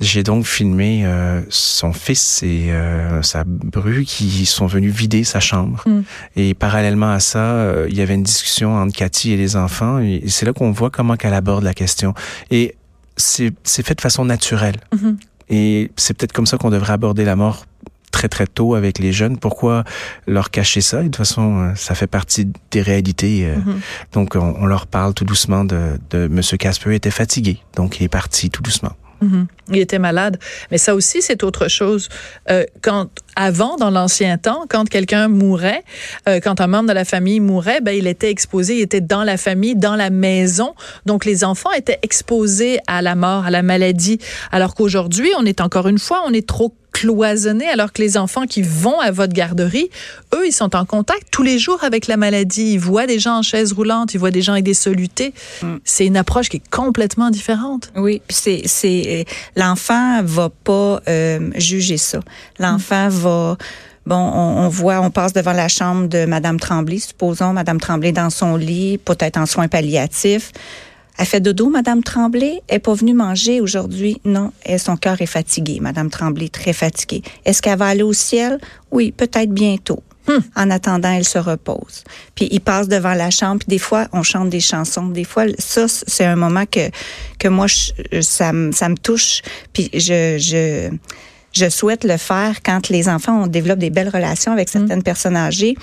J'ai 0.00 0.22
donc 0.22 0.46
filmé 0.46 1.04
euh, 1.04 1.42
son 1.50 1.92
fils 1.92 2.42
et 2.42 2.70
euh, 2.70 3.20
sa 3.20 3.44
bru 3.44 4.04
qui 4.04 4.46
sont 4.46 4.66
venus 4.66 4.94
vider 4.94 5.22
sa 5.22 5.38
chambre. 5.38 5.84
Mm. 5.86 6.00
Et 6.36 6.54
parallèlement 6.54 7.12
à 7.12 7.20
ça, 7.20 7.40
euh, 7.40 7.86
il 7.90 7.96
y 7.98 8.00
avait 8.00 8.14
une 8.14 8.22
discussion 8.22 8.74
entre 8.76 8.96
Cathy 8.96 9.32
et 9.32 9.36
les 9.36 9.56
enfants. 9.56 9.98
Et 9.98 10.22
c'est 10.28 10.46
là 10.46 10.54
qu'on 10.54 10.70
voit 10.70 10.88
comment 10.88 11.16
qu'elle 11.16 11.34
aborde 11.34 11.62
la 11.62 11.74
question. 11.74 12.14
Et 12.50 12.74
c'est 13.18 13.52
fait 13.66 13.94
de 13.94 14.00
façon 14.00 14.24
naturelle. 14.24 14.76
Mm 14.92 14.98
-hmm. 14.98 15.16
Et 15.50 15.90
c'est 15.96 16.14
peut-être 16.16 16.32
comme 16.32 16.46
ça 16.46 16.56
qu'on 16.56 16.70
devrait 16.70 16.94
aborder 16.94 17.24
la 17.24 17.36
mort 17.36 17.66
très 18.10 18.28
très 18.28 18.46
tôt 18.46 18.74
avec 18.74 18.98
les 18.98 19.12
jeunes. 19.12 19.38
Pourquoi 19.38 19.84
leur 20.26 20.50
cacher 20.50 20.80
ça? 20.80 21.00
Et 21.00 21.04
de 21.04 21.08
toute 21.08 21.16
façon, 21.16 21.58
euh, 21.58 21.74
ça 21.74 21.94
fait 21.94 22.06
partie 22.06 22.50
des 22.70 22.82
réalités. 22.82 23.46
Euh. 23.46 23.56
Mm-hmm. 23.56 24.12
Donc, 24.12 24.36
on, 24.36 24.66
leur 24.66 24.86
parle 24.86 25.14
tout 25.14 25.24
doucement 25.24 25.64
de, 25.64 25.98
de 26.10 26.28
Monsieur 26.28 26.56
Casper 26.56 26.94
était 26.94 27.10
fatigué, 27.10 27.58
donc 27.74 28.00
il 28.00 28.04
est 28.04 28.08
parti 28.08 28.50
tout 28.50 28.62
doucement. 28.62 28.92
Mm-hmm. 29.22 29.46
Il 29.70 29.78
était 29.78 29.98
malade. 29.98 30.38
Mais 30.70 30.78
ça 30.78 30.94
aussi, 30.94 31.22
c'est 31.22 31.42
autre 31.42 31.68
chose. 31.68 32.08
Euh, 32.50 32.64
quand 32.82 33.08
avant, 33.36 33.76
dans 33.76 33.90
l'ancien 33.90 34.38
temps, 34.38 34.64
quand 34.68 34.88
quelqu'un 34.88 35.28
mourait, 35.28 35.84
euh, 36.28 36.40
quand 36.40 36.60
un 36.60 36.66
membre 36.66 36.88
de 36.88 36.94
la 36.94 37.04
famille 37.04 37.40
mourait, 37.40 37.80
ben 37.80 37.92
il 37.92 38.06
était 38.06 38.30
exposé, 38.30 38.76
il 38.76 38.82
était 38.82 39.00
dans 39.00 39.24
la 39.24 39.36
famille, 39.36 39.76
dans 39.76 39.96
la 39.96 40.10
maison. 40.10 40.74
Donc 41.06 41.24
les 41.24 41.44
enfants 41.44 41.72
étaient 41.72 41.98
exposés 42.02 42.78
à 42.86 43.02
la 43.02 43.14
mort, 43.14 43.46
à 43.46 43.50
la 43.50 43.62
maladie. 43.62 44.18
Alors 44.52 44.74
qu'aujourd'hui, 44.74 45.30
on 45.38 45.44
est 45.44 45.60
encore 45.60 45.88
une 45.88 45.98
fois, 45.98 46.22
on 46.26 46.32
est 46.32 46.46
trop 46.46 46.74
cloisonné, 46.98 47.68
alors 47.68 47.92
que 47.92 48.02
les 48.02 48.16
enfants 48.16 48.46
qui 48.46 48.60
vont 48.60 48.98
à 48.98 49.12
votre 49.12 49.32
garderie, 49.32 49.88
eux, 50.34 50.46
ils 50.46 50.52
sont 50.52 50.74
en 50.74 50.84
contact 50.84 51.28
tous 51.30 51.44
les 51.44 51.58
jours 51.58 51.84
avec 51.84 52.08
la 52.08 52.16
maladie. 52.16 52.72
Ils 52.72 52.80
voient 52.80 53.06
des 53.06 53.20
gens 53.20 53.38
en 53.38 53.42
chaise 53.42 53.72
roulante, 53.72 54.14
ils 54.14 54.18
voient 54.18 54.32
des 54.32 54.42
gens 54.42 54.52
avec 54.52 54.64
des 54.64 54.74
solutés. 54.74 55.32
Mm. 55.62 55.76
C'est 55.84 56.06
une 56.06 56.16
approche 56.16 56.48
qui 56.48 56.56
est 56.56 56.70
complètement 56.70 57.30
différente. 57.30 57.92
Oui, 57.94 58.20
c'est 58.28 58.62
c'est 58.66 59.26
l'enfant 59.54 60.22
va 60.24 60.50
pas 60.50 61.00
euh, 61.08 61.50
juger 61.54 61.98
ça. 61.98 62.20
L'enfant 62.58 63.08
va 63.08 63.56
Bon, 64.06 64.16
on, 64.16 64.64
on, 64.64 64.68
voit, 64.70 65.02
on 65.02 65.10
passe 65.10 65.34
devant 65.34 65.52
la 65.52 65.68
chambre 65.68 66.08
de 66.08 66.24
Madame 66.24 66.58
Tremblay, 66.58 66.98
supposons 66.98 67.52
Madame 67.52 67.78
Tremblay 67.78 68.10
dans 68.10 68.30
son 68.30 68.56
lit, 68.56 68.96
peut-être 68.96 69.36
en 69.36 69.44
soins 69.44 69.68
palliatifs. 69.68 70.50
Elle 71.18 71.26
fait 71.26 71.40
dodo, 71.40 71.68
Madame 71.68 72.02
Tremblay. 72.02 72.62
Elle 72.68 72.76
est 72.76 72.78
pas 72.78 72.94
venue 72.94 73.12
manger 73.12 73.60
aujourd'hui. 73.60 74.20
Non, 74.24 74.52
et 74.64 74.78
son 74.78 74.96
cœur 74.96 75.20
est 75.20 75.26
fatigué. 75.26 75.78
Madame 75.80 76.10
Tremblay, 76.10 76.48
très 76.48 76.72
fatiguée. 76.72 77.22
Est-ce 77.44 77.60
qu'elle 77.60 77.78
va 77.78 77.86
aller 77.86 78.02
au 78.04 78.12
ciel? 78.12 78.58
Oui, 78.92 79.10
peut-être 79.10 79.50
bientôt. 79.50 80.02
Hmm. 80.28 80.38
En 80.54 80.70
attendant, 80.70 81.10
elle 81.10 81.24
se 81.24 81.38
repose. 81.38 82.04
Puis 82.34 82.48
il 82.50 82.60
passe 82.60 82.86
devant 82.86 83.14
la 83.14 83.30
chambre. 83.30 83.58
Puis 83.60 83.68
des 83.68 83.78
fois, 83.78 84.06
on 84.12 84.22
chante 84.22 84.50
des 84.50 84.60
chansons. 84.60 85.08
Des 85.08 85.24
fois, 85.24 85.46
ça, 85.58 85.86
c'est 85.88 86.24
un 86.24 86.36
moment 86.36 86.66
que 86.66 86.90
que 87.38 87.48
moi, 87.48 87.66
ça, 88.20 88.52
me, 88.52 88.70
ça 88.72 88.88
me 88.88 88.96
touche. 88.96 89.42
Puis 89.72 89.90
je, 89.94 90.36
je 90.38 90.90
je 91.52 91.68
souhaite 91.70 92.04
le 92.04 92.18
faire 92.18 92.62
quand 92.62 92.90
les 92.90 93.08
enfants 93.08 93.42
ont 93.42 93.46
développent 93.46 93.78
des 93.78 93.90
belles 93.90 94.10
relations 94.10 94.52
avec 94.52 94.68
hmm. 94.68 94.78
certaines 94.78 95.02
personnes 95.02 95.36
âgées. 95.36 95.76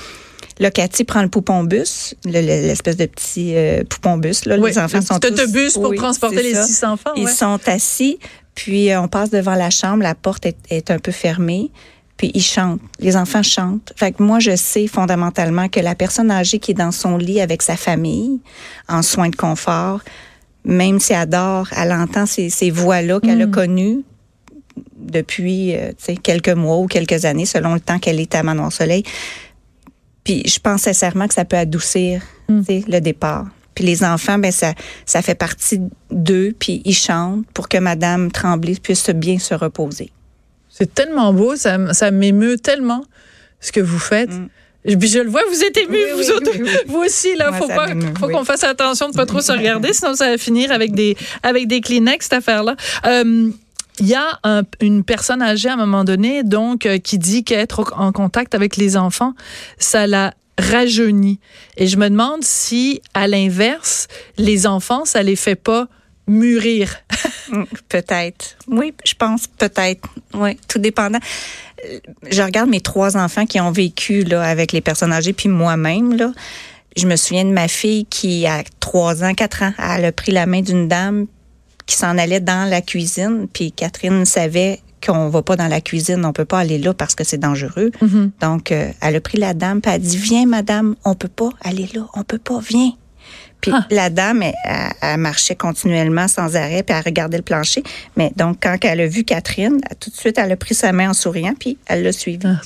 Là, 0.59 0.71
Cathy 0.71 1.03
prend 1.03 1.21
le 1.21 1.27
poupon 1.27 1.63
bus, 1.63 2.15
l'espèce 2.23 2.95
de 2.95 3.05
petit 3.05 3.55
euh, 3.55 3.83
poupon 3.83 4.17
bus. 4.17 4.45
Là, 4.45 4.55
les 4.55 4.79
enfants 4.79 5.01
sont 5.01 5.19
tous... 5.19 5.27
autobus 5.27 5.73
pour 5.73 5.93
transporter 5.95 6.43
les 6.43 6.55
six 6.55 6.83
enfants. 6.83 7.11
Ils 7.17 7.27
sont 7.27 7.59
assis, 7.65 8.19
puis 8.53 8.91
euh, 8.91 9.01
on 9.01 9.07
passe 9.07 9.29
devant 9.29 9.55
la 9.55 9.69
chambre, 9.69 10.03
la 10.03 10.15
porte 10.15 10.45
est, 10.69 10.91
un 10.91 10.99
peu 10.99 11.11
fermée, 11.11 11.71
puis 12.15 12.31
ils 12.33 12.43
chantent. 12.43 12.79
Les 12.99 13.17
enfants 13.17 13.43
chantent. 13.43 13.91
Fait 13.97 14.13
que 14.13 14.23
moi, 14.23 14.39
je 14.39 14.55
sais 14.55 14.87
fondamentalement 14.87 15.67
que 15.67 15.81
la 15.81 15.93
personne 15.93 16.31
âgée 16.31 16.59
qui 16.59 16.71
est 16.71 16.75
dans 16.75 16.93
son 16.93 17.17
lit 17.17 17.41
avec 17.41 17.61
sa 17.61 17.75
famille, 17.75 18.39
en 18.87 19.01
soins 19.01 19.29
de 19.29 19.35
confort, 19.35 20.01
même 20.63 21.01
si 21.01 21.11
elle 21.11 21.19
adore, 21.19 21.67
elle 21.75 21.91
entend 21.91 22.25
ces, 22.25 22.49
ces 22.49 22.71
voix-là 22.71 23.19
qu'elle 23.19 23.41
a 23.41 23.47
mm. 23.47 23.51
connues 23.51 24.03
depuis 24.97 25.75
euh, 25.75 25.91
quelques 26.23 26.49
mois 26.49 26.77
ou 26.77 26.87
quelques 26.87 27.25
années, 27.25 27.45
selon 27.45 27.73
le 27.73 27.79
temps 27.79 27.99
qu'elle 27.99 28.19
est 28.19 28.33
à 28.35 28.43
Manoir 28.43 28.71
Soleil. 28.71 29.03
Puis 30.25 30.43
je 30.45 30.59
pense 30.59 30.81
sincèrement 30.81 31.29
que 31.29 31.33
ça 31.33 31.45
peut 31.45 31.55
adoucir 31.55 32.21
mm. 32.49 32.63
le 32.89 32.99
départ. 32.99 33.45
Puis 33.75 33.85
les 33.85 34.03
enfants, 34.03 34.37
ben 34.37 34.51
ça, 34.51 34.73
ça 35.05 35.21
fait 35.21 35.35
partie 35.35 35.79
d'eux, 36.09 36.53
puis 36.57 36.81
ils 36.83 36.95
chantent 36.95 37.45
pour 37.53 37.69
que 37.69 37.77
Madame 37.77 38.31
Tremblay 38.31 38.75
puisse 38.81 39.09
bien 39.11 39.37
se 39.37 39.53
reposer. 39.53 40.11
C'est 40.69 40.93
tellement 40.93 41.31
beau, 41.33 41.55
ça, 41.55 41.93
ça 41.93 42.11
m'émeut 42.11 42.57
tellement 42.57 43.05
ce 43.61 43.71
que 43.71 43.79
vous 43.79 43.99
faites. 43.99 44.31
Mm. 44.31 44.97
Puis 44.99 45.07
je 45.09 45.19
le 45.19 45.29
vois, 45.29 45.41
vous 45.49 45.63
êtes 45.63 45.77
ému, 45.77 45.97
vous, 46.15 46.23
vous 46.87 46.99
aussi 46.99 47.35
là. 47.35 47.51
faut 47.53 47.67
pas, 47.67 47.87
faut 48.19 48.27
qu'on 48.27 48.43
fasse 48.43 48.63
attention 48.63 49.09
de 49.09 49.15
pas 49.15 49.25
trop 49.25 49.41
se 49.41 49.51
regarder, 49.51 49.93
sinon 49.93 50.15
ça 50.15 50.29
va 50.29 50.37
finir 50.37 50.71
avec 50.71 50.93
des 50.93 51.17
avec 51.41 51.67
des 51.67 51.81
Kleenex 51.81 52.25
cette 52.25 52.33
affaire-là. 52.33 52.75
Euh, 53.05 53.49
il 53.99 54.07
y 54.07 54.15
a 54.15 54.39
une 54.81 55.03
personne 55.03 55.41
âgée 55.41 55.69
à 55.69 55.73
un 55.73 55.77
moment 55.77 56.03
donné, 56.03 56.43
donc, 56.43 56.85
euh, 56.85 56.97
qui 56.97 57.17
dit 57.17 57.43
qu'être 57.43 57.93
en 57.97 58.11
contact 58.11 58.55
avec 58.55 58.77
les 58.77 58.97
enfants, 58.97 59.33
ça 59.77 60.07
la 60.07 60.33
rajeunit. 60.57 61.39
Et 61.77 61.87
je 61.87 61.97
me 61.97 62.09
demande 62.09 62.43
si, 62.43 63.01
à 63.13 63.27
l'inverse, 63.27 64.07
les 64.37 64.67
enfants, 64.67 65.05
ça 65.05 65.23
les 65.23 65.35
fait 65.35 65.55
pas 65.55 65.87
mûrir. 66.27 66.95
Mm, 67.47 67.65
peut-être. 67.89 68.57
Oui, 68.67 68.91
je 69.05 69.13
pense 69.13 69.45
peut-être. 69.45 70.09
Oui, 70.33 70.57
tout 70.67 70.79
dépendant. 70.79 71.19
Je 72.27 72.41
regarde 72.41 72.71
mes 72.71 72.81
trois 72.81 73.17
enfants 73.17 73.45
qui 73.45 73.59
ont 73.59 73.69
vécu 73.69 74.23
là 74.23 74.41
avec 74.41 74.71
les 74.71 74.81
personnes 74.81 75.13
âgées, 75.13 75.31
puis 75.31 75.47
moi-même 75.47 76.17
là. 76.17 76.31
Je 76.97 77.05
me 77.05 77.15
souviens 77.15 77.45
de 77.45 77.51
ma 77.51 77.67
fille 77.67 78.05
qui 78.05 78.47
a 78.47 78.63
trois 78.79 79.23
ans, 79.23 79.35
quatre 79.35 79.61
ans, 79.61 79.73
elle 79.77 80.05
a 80.05 80.11
pris 80.11 80.31
la 80.31 80.47
main 80.47 80.61
d'une 80.61 80.87
dame, 80.87 81.27
qui 81.85 81.95
s'en 81.95 82.17
allait 82.17 82.39
dans 82.39 82.69
la 82.69 82.81
cuisine, 82.81 83.47
puis 83.51 83.71
Catherine 83.71 84.25
savait 84.25 84.81
qu'on 85.05 85.29
va 85.29 85.41
pas 85.43 85.55
dans 85.55 85.67
la 85.67 85.81
cuisine, 85.81 86.25
on 86.25 86.33
peut 86.33 86.45
pas 86.45 86.59
aller 86.59 86.79
là 86.79 86.93
parce 86.93 87.15
que 87.15 87.23
c'est 87.23 87.37
dangereux. 87.37 87.91
Mm-hmm. 88.01 88.31
Donc, 88.41 88.71
euh, 88.71 88.89
elle 89.01 89.15
a 89.15 89.21
pris 89.21 89.37
la 89.37 89.53
dame, 89.53 89.81
puis 89.81 89.91
elle 89.91 90.01
a 90.01 90.03
dit, 90.03 90.17
viens, 90.17 90.47
madame, 90.47 90.95
on 91.05 91.13
peut 91.13 91.27
pas 91.27 91.49
aller 91.61 91.87
là, 91.93 92.07
on 92.15 92.23
peut 92.23 92.39
pas, 92.39 92.59
viens. 92.59 92.91
Puis 93.61 93.71
ah. 93.73 93.85
la 93.89 94.09
dame, 94.09 94.43
elle, 94.43 95.17
marchait 95.17 95.55
continuellement 95.55 96.27
sans 96.27 96.55
arrêt, 96.55 96.83
puis 96.83 96.95
elle 96.95 97.03
regardait 97.03 97.37
le 97.37 97.43
plancher. 97.43 97.83
Mais 98.15 98.31
donc, 98.35 98.57
quand 98.61 98.77
elle 98.83 99.01
a 99.01 99.07
vu 99.07 99.23
Catherine, 99.23 99.79
tout 99.99 100.09
de 100.09 100.15
suite, 100.15 100.37
elle 100.37 100.51
a 100.51 100.55
pris 100.55 100.75
sa 100.75 100.91
main 100.91 101.09
en 101.09 101.13
souriant, 101.13 101.55
puis 101.59 101.77
elle 101.87 102.03
l'a 102.03 102.11
suivie. 102.11 102.39
Ah, 102.45 102.61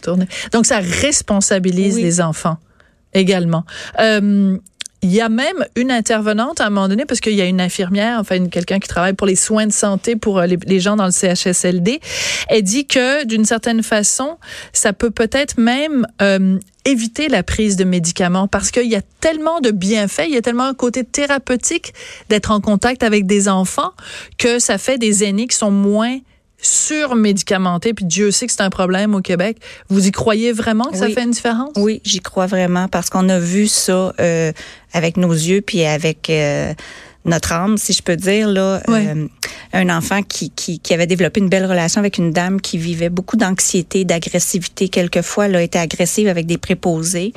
donc, 0.51 0.65
ça 0.65 0.79
responsabilise 0.79 1.97
les 1.97 2.21
enfants 2.21 2.57
également. 3.13 3.63
Euh, 3.99 4.57
il 5.01 5.11
y 5.13 5.21
a 5.21 5.29
même 5.29 5.65
une 5.75 5.91
intervenante 5.91 6.59
à 6.59 6.67
un 6.67 6.69
moment 6.69 6.89
donné, 6.89 7.05
parce 7.05 7.21
qu'il 7.21 7.33
y 7.33 7.41
a 7.41 7.45
une 7.45 7.61
infirmière, 7.61 8.19
enfin 8.19 8.47
quelqu'un 8.47 8.79
qui 8.79 8.87
travaille 8.87 9.13
pour 9.13 9.27
les 9.27 9.35
soins 9.35 9.67
de 9.67 9.71
santé 9.71 10.15
pour 10.15 10.39
euh, 10.39 10.45
les, 10.45 10.79
gens 10.79 10.95
dans 10.95 11.05
le 11.05 11.11
CHSLD, 11.11 11.99
elle 12.49 12.63
dit 12.63 12.85
que 12.85 13.25
d'une 13.25 13.45
certaine 13.45 13.83
façon, 13.83 14.37
ça 14.73 14.93
peut 14.93 15.11
peut-être 15.11 15.57
même 15.57 16.05
euh, 16.21 16.57
éviter 16.85 17.29
la 17.29 17.43
prise 17.43 17.75
de 17.75 17.83
médicaments 17.83 18.47
parce 18.47 18.71
qu'il 18.71 18.87
y 18.87 18.95
a 18.95 19.01
tellement 19.21 19.61
de 19.61 19.71
bienfaits, 19.71 20.25
il 20.27 20.33
y 20.33 20.37
a 20.37 20.41
tellement 20.41 20.65
un 20.65 20.73
côté 20.73 21.03
thérapeutique 21.03 21.93
d'être 22.29 22.51
en 22.51 22.59
contact 22.59 23.03
avec 23.03 23.25
des 23.25 23.47
enfants 23.47 23.93
que 24.37 24.59
ça 24.59 24.77
fait 24.77 24.97
des 24.97 25.23
aînés 25.23 25.47
qui 25.47 25.55
sont 25.55 25.71
moins 25.71 26.19
surmédicamenté, 26.61 27.93
puis 27.93 28.05
Dieu 28.05 28.31
sait 28.31 28.47
que 28.47 28.51
c'est 28.51 28.61
un 28.61 28.69
problème 28.69 29.15
au 29.15 29.21
Québec. 29.21 29.57
Vous 29.89 30.07
y 30.07 30.11
croyez 30.11 30.51
vraiment 30.51 30.85
que 30.85 30.97
ça 30.97 31.09
fait 31.09 31.23
une 31.23 31.31
différence? 31.31 31.71
Oui, 31.77 32.01
j'y 32.03 32.19
crois 32.19 32.47
vraiment 32.47 32.87
parce 32.87 33.09
qu'on 33.09 33.29
a 33.29 33.39
vu 33.39 33.67
ça 33.67 34.13
euh, 34.19 34.51
avec 34.93 35.17
nos 35.17 35.31
yeux, 35.31 35.61
puis 35.61 35.85
avec 35.85 36.29
euh, 36.29 36.73
notre 37.25 37.53
âme, 37.53 37.77
si 37.77 37.93
je 37.93 38.01
peux 38.01 38.17
dire. 38.17 38.49
Là, 38.49 38.81
euh, 38.89 39.27
un 39.71 39.89
enfant 39.89 40.21
qui, 40.21 40.49
qui, 40.49 40.79
qui, 40.79 40.93
avait 40.93 41.07
développé 41.07 41.39
une 41.39 41.49
belle 41.49 41.65
relation 41.65 41.99
avec 41.99 42.17
une 42.17 42.31
dame 42.31 42.59
qui 42.59 42.77
vivait 42.77 43.09
beaucoup 43.09 43.37
d'anxiété, 43.37 44.03
d'agressivité. 44.03 44.89
Quelquefois, 44.89 45.45
elle 45.45 45.55
a 45.55 45.61
été 45.61 45.79
agressive 45.79 46.27
avec 46.27 46.45
des 46.45 46.57
préposés 46.57 47.33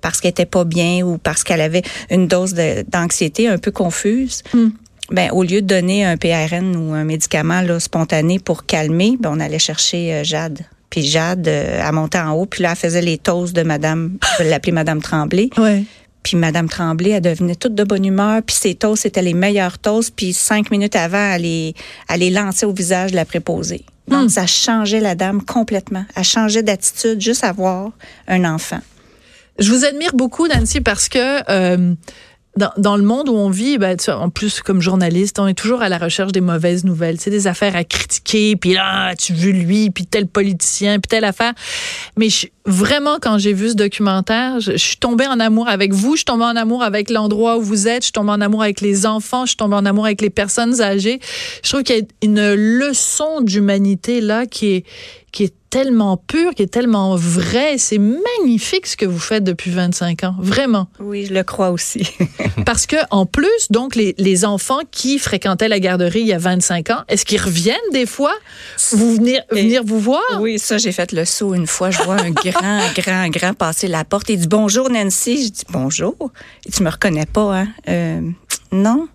parce 0.00 0.20
qu'elle 0.20 0.30
était 0.30 0.46
pas 0.46 0.64
bien 0.64 1.02
ou 1.02 1.18
parce 1.18 1.44
qu'elle 1.44 1.60
avait 1.60 1.82
une 2.10 2.26
dose 2.26 2.54
d'anxiété 2.88 3.48
un 3.48 3.58
peu 3.58 3.70
confuse. 3.70 4.42
Hmm 4.52 4.70
ben, 5.10 5.30
au 5.32 5.42
lieu 5.42 5.60
de 5.60 5.66
donner 5.66 6.04
un 6.04 6.16
PRN 6.16 6.76
ou 6.76 6.94
un 6.94 7.04
médicament 7.04 7.60
là, 7.60 7.78
spontané 7.78 8.38
pour 8.38 8.66
calmer, 8.66 9.16
ben, 9.20 9.30
on 9.34 9.40
allait 9.40 9.58
chercher 9.58 10.14
euh, 10.14 10.24
Jade. 10.24 10.60
Puis 10.88 11.02
Jade, 11.02 11.46
euh, 11.48 11.82
a 11.82 11.92
monté 11.92 12.18
en 12.18 12.32
haut, 12.32 12.46
puis 12.46 12.62
là, 12.62 12.70
elle 12.70 12.76
faisait 12.76 13.02
les 13.02 13.18
toasts 13.18 13.54
de 13.54 13.62
Madame, 13.62 14.18
je 14.38 14.44
l'appelais 14.44 14.72
Madame 14.72 15.02
Tremblay. 15.02 15.50
Ouais. 15.58 15.84
Puis 16.22 16.38
Madame 16.38 16.70
Tremblay, 16.70 17.10
elle 17.10 17.20
devenait 17.20 17.54
toute 17.54 17.74
de 17.74 17.84
bonne 17.84 18.04
humeur. 18.04 18.40
Puis 18.42 18.56
ses 18.56 18.74
toasts, 18.74 19.02
c'était 19.02 19.20
les 19.20 19.34
meilleurs 19.34 19.78
toasts. 19.78 20.14
Puis 20.16 20.32
cinq 20.32 20.70
minutes 20.70 20.96
avant, 20.96 21.32
elle 21.34 21.42
les, 21.42 21.74
elle 22.08 22.20
les 22.20 22.30
lançait 22.30 22.64
au 22.64 22.72
visage 22.72 23.10
de 23.10 23.16
la 23.16 23.26
préposée. 23.26 23.84
Donc, 24.08 24.26
hmm. 24.26 24.28
ça 24.30 24.46
changeait 24.46 25.00
la 25.00 25.14
dame 25.14 25.42
complètement. 25.42 26.04
Elle 26.16 26.24
changeait 26.24 26.62
d'attitude 26.62 27.20
juste 27.20 27.44
à 27.44 27.52
voir 27.52 27.90
un 28.26 28.44
enfant. 28.44 28.80
Je 29.58 29.70
vous 29.70 29.84
admire 29.84 30.14
beaucoup, 30.14 30.48
Nancy, 30.48 30.80
parce 30.80 31.08
que... 31.08 31.50
Euh, 31.50 31.94
dans, 32.56 32.72
dans, 32.76 32.96
le 32.96 33.02
monde 33.02 33.28
où 33.28 33.34
on 33.34 33.50
vit, 33.50 33.78
ben, 33.78 33.96
tu 33.96 34.10
en 34.10 34.30
plus 34.30 34.60
comme 34.60 34.80
journaliste, 34.80 35.38
on 35.38 35.46
est 35.46 35.54
toujours 35.54 35.82
à 35.82 35.88
la 35.88 35.98
recherche 35.98 36.32
des 36.32 36.40
mauvaises 36.40 36.84
nouvelles, 36.84 37.20
c'est 37.20 37.30
des 37.30 37.46
affaires 37.46 37.76
à 37.76 37.84
critiquer, 37.84 38.56
puis 38.56 38.74
là 38.74 39.14
tu 39.16 39.32
veux 39.32 39.50
lui, 39.50 39.90
puis 39.90 40.06
tel 40.06 40.26
politicien, 40.26 41.00
puis 41.00 41.08
telle 41.08 41.24
affaire. 41.24 41.52
Mais 42.16 42.28
je, 42.28 42.46
vraiment, 42.66 43.18
quand 43.20 43.38
j'ai 43.38 43.52
vu 43.52 43.70
ce 43.70 43.74
documentaire, 43.74 44.60
je, 44.60 44.72
je, 44.72 44.76
suis 44.76 44.96
tombée 44.96 45.26
en 45.26 45.40
amour 45.40 45.68
avec 45.68 45.92
vous, 45.92 46.12
je 46.12 46.18
suis 46.18 46.24
tombée 46.24 46.44
en 46.44 46.56
amour 46.56 46.82
avec 46.82 47.10
l'endroit 47.10 47.58
où 47.58 47.62
vous 47.62 47.88
êtes, 47.88 48.02
je 48.02 48.06
suis 48.06 48.12
tombée 48.12 48.32
en 48.32 48.40
amour 48.40 48.62
avec 48.62 48.80
les 48.80 49.06
enfants, 49.06 49.44
je 49.44 49.50
suis 49.50 49.56
tombée 49.56 49.76
en 49.76 49.86
amour 49.86 50.06
avec 50.06 50.20
les 50.20 50.30
personnes 50.30 50.80
âgées. 50.80 51.20
Je 51.62 51.68
trouve 51.68 51.82
qu'il 51.82 51.96
y 51.96 52.00
a 52.00 52.04
une 52.22 52.54
leçon 52.54 53.40
d'humanité 53.40 54.20
là 54.20 54.46
qui 54.46 54.74
est 54.74 54.84
qui 55.34 55.42
est 55.42 55.54
tellement 55.68 56.16
pure, 56.16 56.54
qui 56.54 56.62
est 56.62 56.68
tellement 56.68 57.16
vraie. 57.16 57.76
C'est 57.76 57.98
magnifique 57.98 58.86
ce 58.86 58.96
que 58.96 59.04
vous 59.04 59.18
faites 59.18 59.42
depuis 59.42 59.72
25 59.72 60.22
ans, 60.22 60.36
vraiment. 60.38 60.86
Oui, 61.00 61.26
je 61.26 61.34
le 61.34 61.42
crois 61.42 61.70
aussi. 61.70 62.08
Parce 62.64 62.86
que 62.86 62.94
en 63.10 63.26
plus, 63.26 63.66
donc 63.70 63.96
les, 63.96 64.14
les, 64.16 64.44
enfants 64.44 64.78
qui 64.92 65.18
fréquentaient 65.18 65.66
la 65.66 65.80
garderie 65.80 66.20
il 66.20 66.28
y 66.28 66.32
a 66.32 66.38
25 66.38 66.90
ans, 66.90 67.02
est-ce 67.08 67.24
qu'ils 67.24 67.42
reviennent 67.42 67.74
des 67.92 68.06
fois? 68.06 68.32
Vous 68.92 69.16
venir 69.16 69.42
venir 69.50 69.82
vous 69.84 69.98
voir? 69.98 70.22
Oui, 70.38 70.60
ça 70.60 70.78
j'ai 70.78 70.92
fait 70.92 71.10
le 71.10 71.24
saut 71.24 71.54
une 71.54 71.66
fois. 71.66 71.90
Je 71.90 72.00
vois 72.04 72.20
un 72.20 72.30
grand, 72.54 72.92
grand, 72.94 73.28
grand 73.28 73.54
passer 73.54 73.88
la 73.88 74.04
porte 74.04 74.30
et 74.30 74.36
dit 74.36 74.46
bonjour 74.46 74.90
Nancy. 74.90 75.46
Je 75.46 75.50
dis 75.50 75.64
bonjour. 75.70 76.16
Et 76.66 76.70
tu 76.70 76.82
me 76.82 76.90
reconnais 76.90 77.26
pas, 77.26 77.60
hein? 77.60 77.68
Euh, 77.88 78.20
Non. 78.72 79.08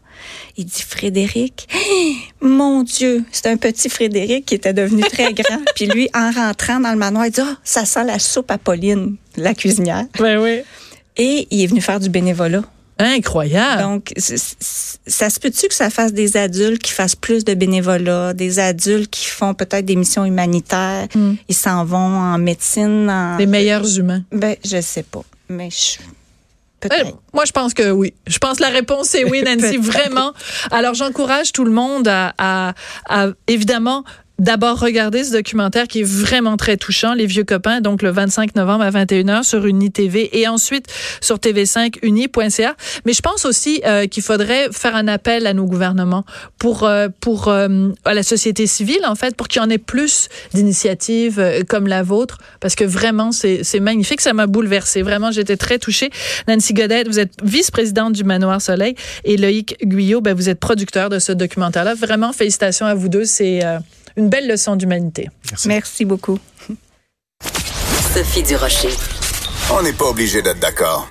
Il 0.57 0.65
dit 0.65 0.81
Frédéric. 0.81 1.67
Mon 2.41 2.83
Dieu, 2.83 3.23
c'est 3.31 3.47
un 3.47 3.57
petit 3.57 3.89
Frédéric 3.89 4.45
qui 4.45 4.55
était 4.55 4.73
devenu 4.73 5.01
très 5.03 5.33
grand. 5.33 5.59
Puis 5.75 5.87
lui, 5.87 6.09
en 6.13 6.31
rentrant 6.31 6.79
dans 6.79 6.91
le 6.91 6.97
manoir, 6.97 7.25
il 7.25 7.31
dit 7.31 7.41
oh, 7.41 7.55
ça 7.63 7.85
sent 7.85 8.03
la 8.03 8.19
soupe 8.19 8.51
à 8.51 8.57
Pauline, 8.57 9.15
la 9.37 9.53
cuisinière. 9.53 10.05
Ben 10.19 10.37
oui. 10.39 10.61
Et 11.17 11.47
il 11.51 11.63
est 11.63 11.67
venu 11.67 11.81
faire 11.81 11.99
du 11.99 12.09
bénévolat. 12.09 12.63
Incroyable. 12.99 13.81
Donc, 13.81 14.13
ça 14.17 15.29
se 15.29 15.39
peut-tu 15.39 15.69
que 15.69 15.73
ça 15.73 15.89
fasse 15.89 16.11
des 16.11 16.35
adultes 16.35 16.81
qui 16.81 16.91
fassent 16.91 17.15
plus 17.15 17.45
de 17.45 17.53
bénévolat, 17.53 18.33
des 18.33 18.59
adultes 18.59 19.09
qui 19.09 19.25
font 19.25 19.53
peut-être 19.53 19.85
des 19.85 19.95
missions 19.95 20.25
humanitaires, 20.25 21.07
mm. 21.15 21.33
ils 21.47 21.55
s'en 21.55 21.85
vont 21.85 21.97
en 21.97 22.37
médecine. 22.37 23.09
En... 23.09 23.37
Les 23.37 23.45
meilleurs 23.45 23.97
humains. 23.97 24.23
Ben, 24.31 24.55
je 24.65 24.81
sais 24.81 25.03
pas. 25.03 25.23
Mais 25.47 25.69
je, 25.71 25.97
moi, 27.33 27.45
je 27.45 27.51
pense 27.51 27.73
que 27.73 27.91
oui. 27.91 28.13
Je 28.27 28.37
pense 28.37 28.57
que 28.57 28.63
la 28.63 28.69
réponse 28.69 29.13
est 29.15 29.23
oui, 29.23 29.43
Nancy, 29.45 29.77
vraiment. 29.77 30.33
Alors, 30.71 30.93
j'encourage 30.93 31.51
tout 31.51 31.65
le 31.65 31.71
monde 31.71 32.07
à, 32.07 32.33
à, 32.37 32.73
à 33.07 33.27
évidemment 33.47 34.03
d'abord 34.39 34.79
regarder 34.79 35.23
ce 35.23 35.33
documentaire 35.33 35.87
qui 35.87 36.01
est 36.01 36.07
vraiment 36.07 36.57
très 36.57 36.77
touchant, 36.77 37.13
Les 37.13 37.25
Vieux 37.25 37.43
Copains, 37.43 37.81
donc 37.81 38.01
le 38.01 38.09
25 38.09 38.55
novembre 38.55 38.83
à 38.83 38.91
21h 38.91 39.43
sur 39.43 39.65
Uni 39.65 39.91
TV 39.91 40.29
et 40.39 40.47
ensuite 40.47 40.87
sur 41.21 41.37
TV5 41.37 41.99
uni.ca. 42.01 42.75
Mais 43.05 43.13
je 43.13 43.21
pense 43.21 43.45
aussi 43.45 43.81
euh, 43.85 44.07
qu'il 44.07 44.23
faudrait 44.23 44.69
faire 44.71 44.95
un 44.95 45.07
appel 45.07 45.45
à 45.45 45.53
nos 45.53 45.65
gouvernements 45.65 46.25
pour 46.57 46.83
euh, 46.83 47.09
pour 47.19 47.47
euh, 47.47 47.89
à 48.05 48.13
la 48.13 48.23
société 48.23 48.67
civile 48.67 49.05
en 49.05 49.15
fait 49.15 49.35
pour 49.35 49.47
qu'il 49.47 49.61
y 49.61 49.65
en 49.65 49.69
ait 49.69 49.77
plus 49.77 50.29
d'initiatives 50.53 51.39
euh, 51.39 51.61
comme 51.67 51.87
la 51.87 52.03
vôtre 52.03 52.37
parce 52.59 52.75
que 52.75 52.85
vraiment 52.85 53.31
c'est 53.31 53.79
magnifique, 53.79 54.21
ça 54.21 54.33
m'a 54.33 54.47
bouleversée. 54.47 55.01
Vraiment, 55.01 55.31
j'étais 55.31 55.57
très 55.57 55.79
touchée. 55.79 56.09
Nancy 56.47 56.73
Godet, 56.73 57.03
vous 57.03 57.19
êtes 57.19 57.33
vice-présidente 57.43 58.13
du 58.13 58.23
Manoir 58.23 58.61
Soleil 58.61 58.95
et 59.23 59.37
Loïc 59.37 59.77
Guyot, 59.83 60.21
ben 60.21 60.33
vous 60.33 60.49
êtes 60.49 60.59
producteur 60.59 61.09
de 61.09 61.19
ce 61.19 61.31
documentaire 61.31 61.83
là. 61.83 61.93
Vraiment 61.93 62.33
félicitations 62.33 62.85
à 62.85 62.93
vous 62.93 63.09
deux, 63.09 63.25
c'est 63.25 63.61
une 64.17 64.29
belle 64.29 64.47
leçon 64.47 64.75
d'humanité. 64.75 65.29
Merci. 65.51 65.67
Merci 65.67 66.05
beaucoup. 66.05 66.39
Sophie 68.13 68.43
Durocher. 68.43 68.89
On 69.71 69.81
n'est 69.83 69.93
pas 69.93 70.05
obligé 70.05 70.41
d'être 70.41 70.59
d'accord. 70.59 71.07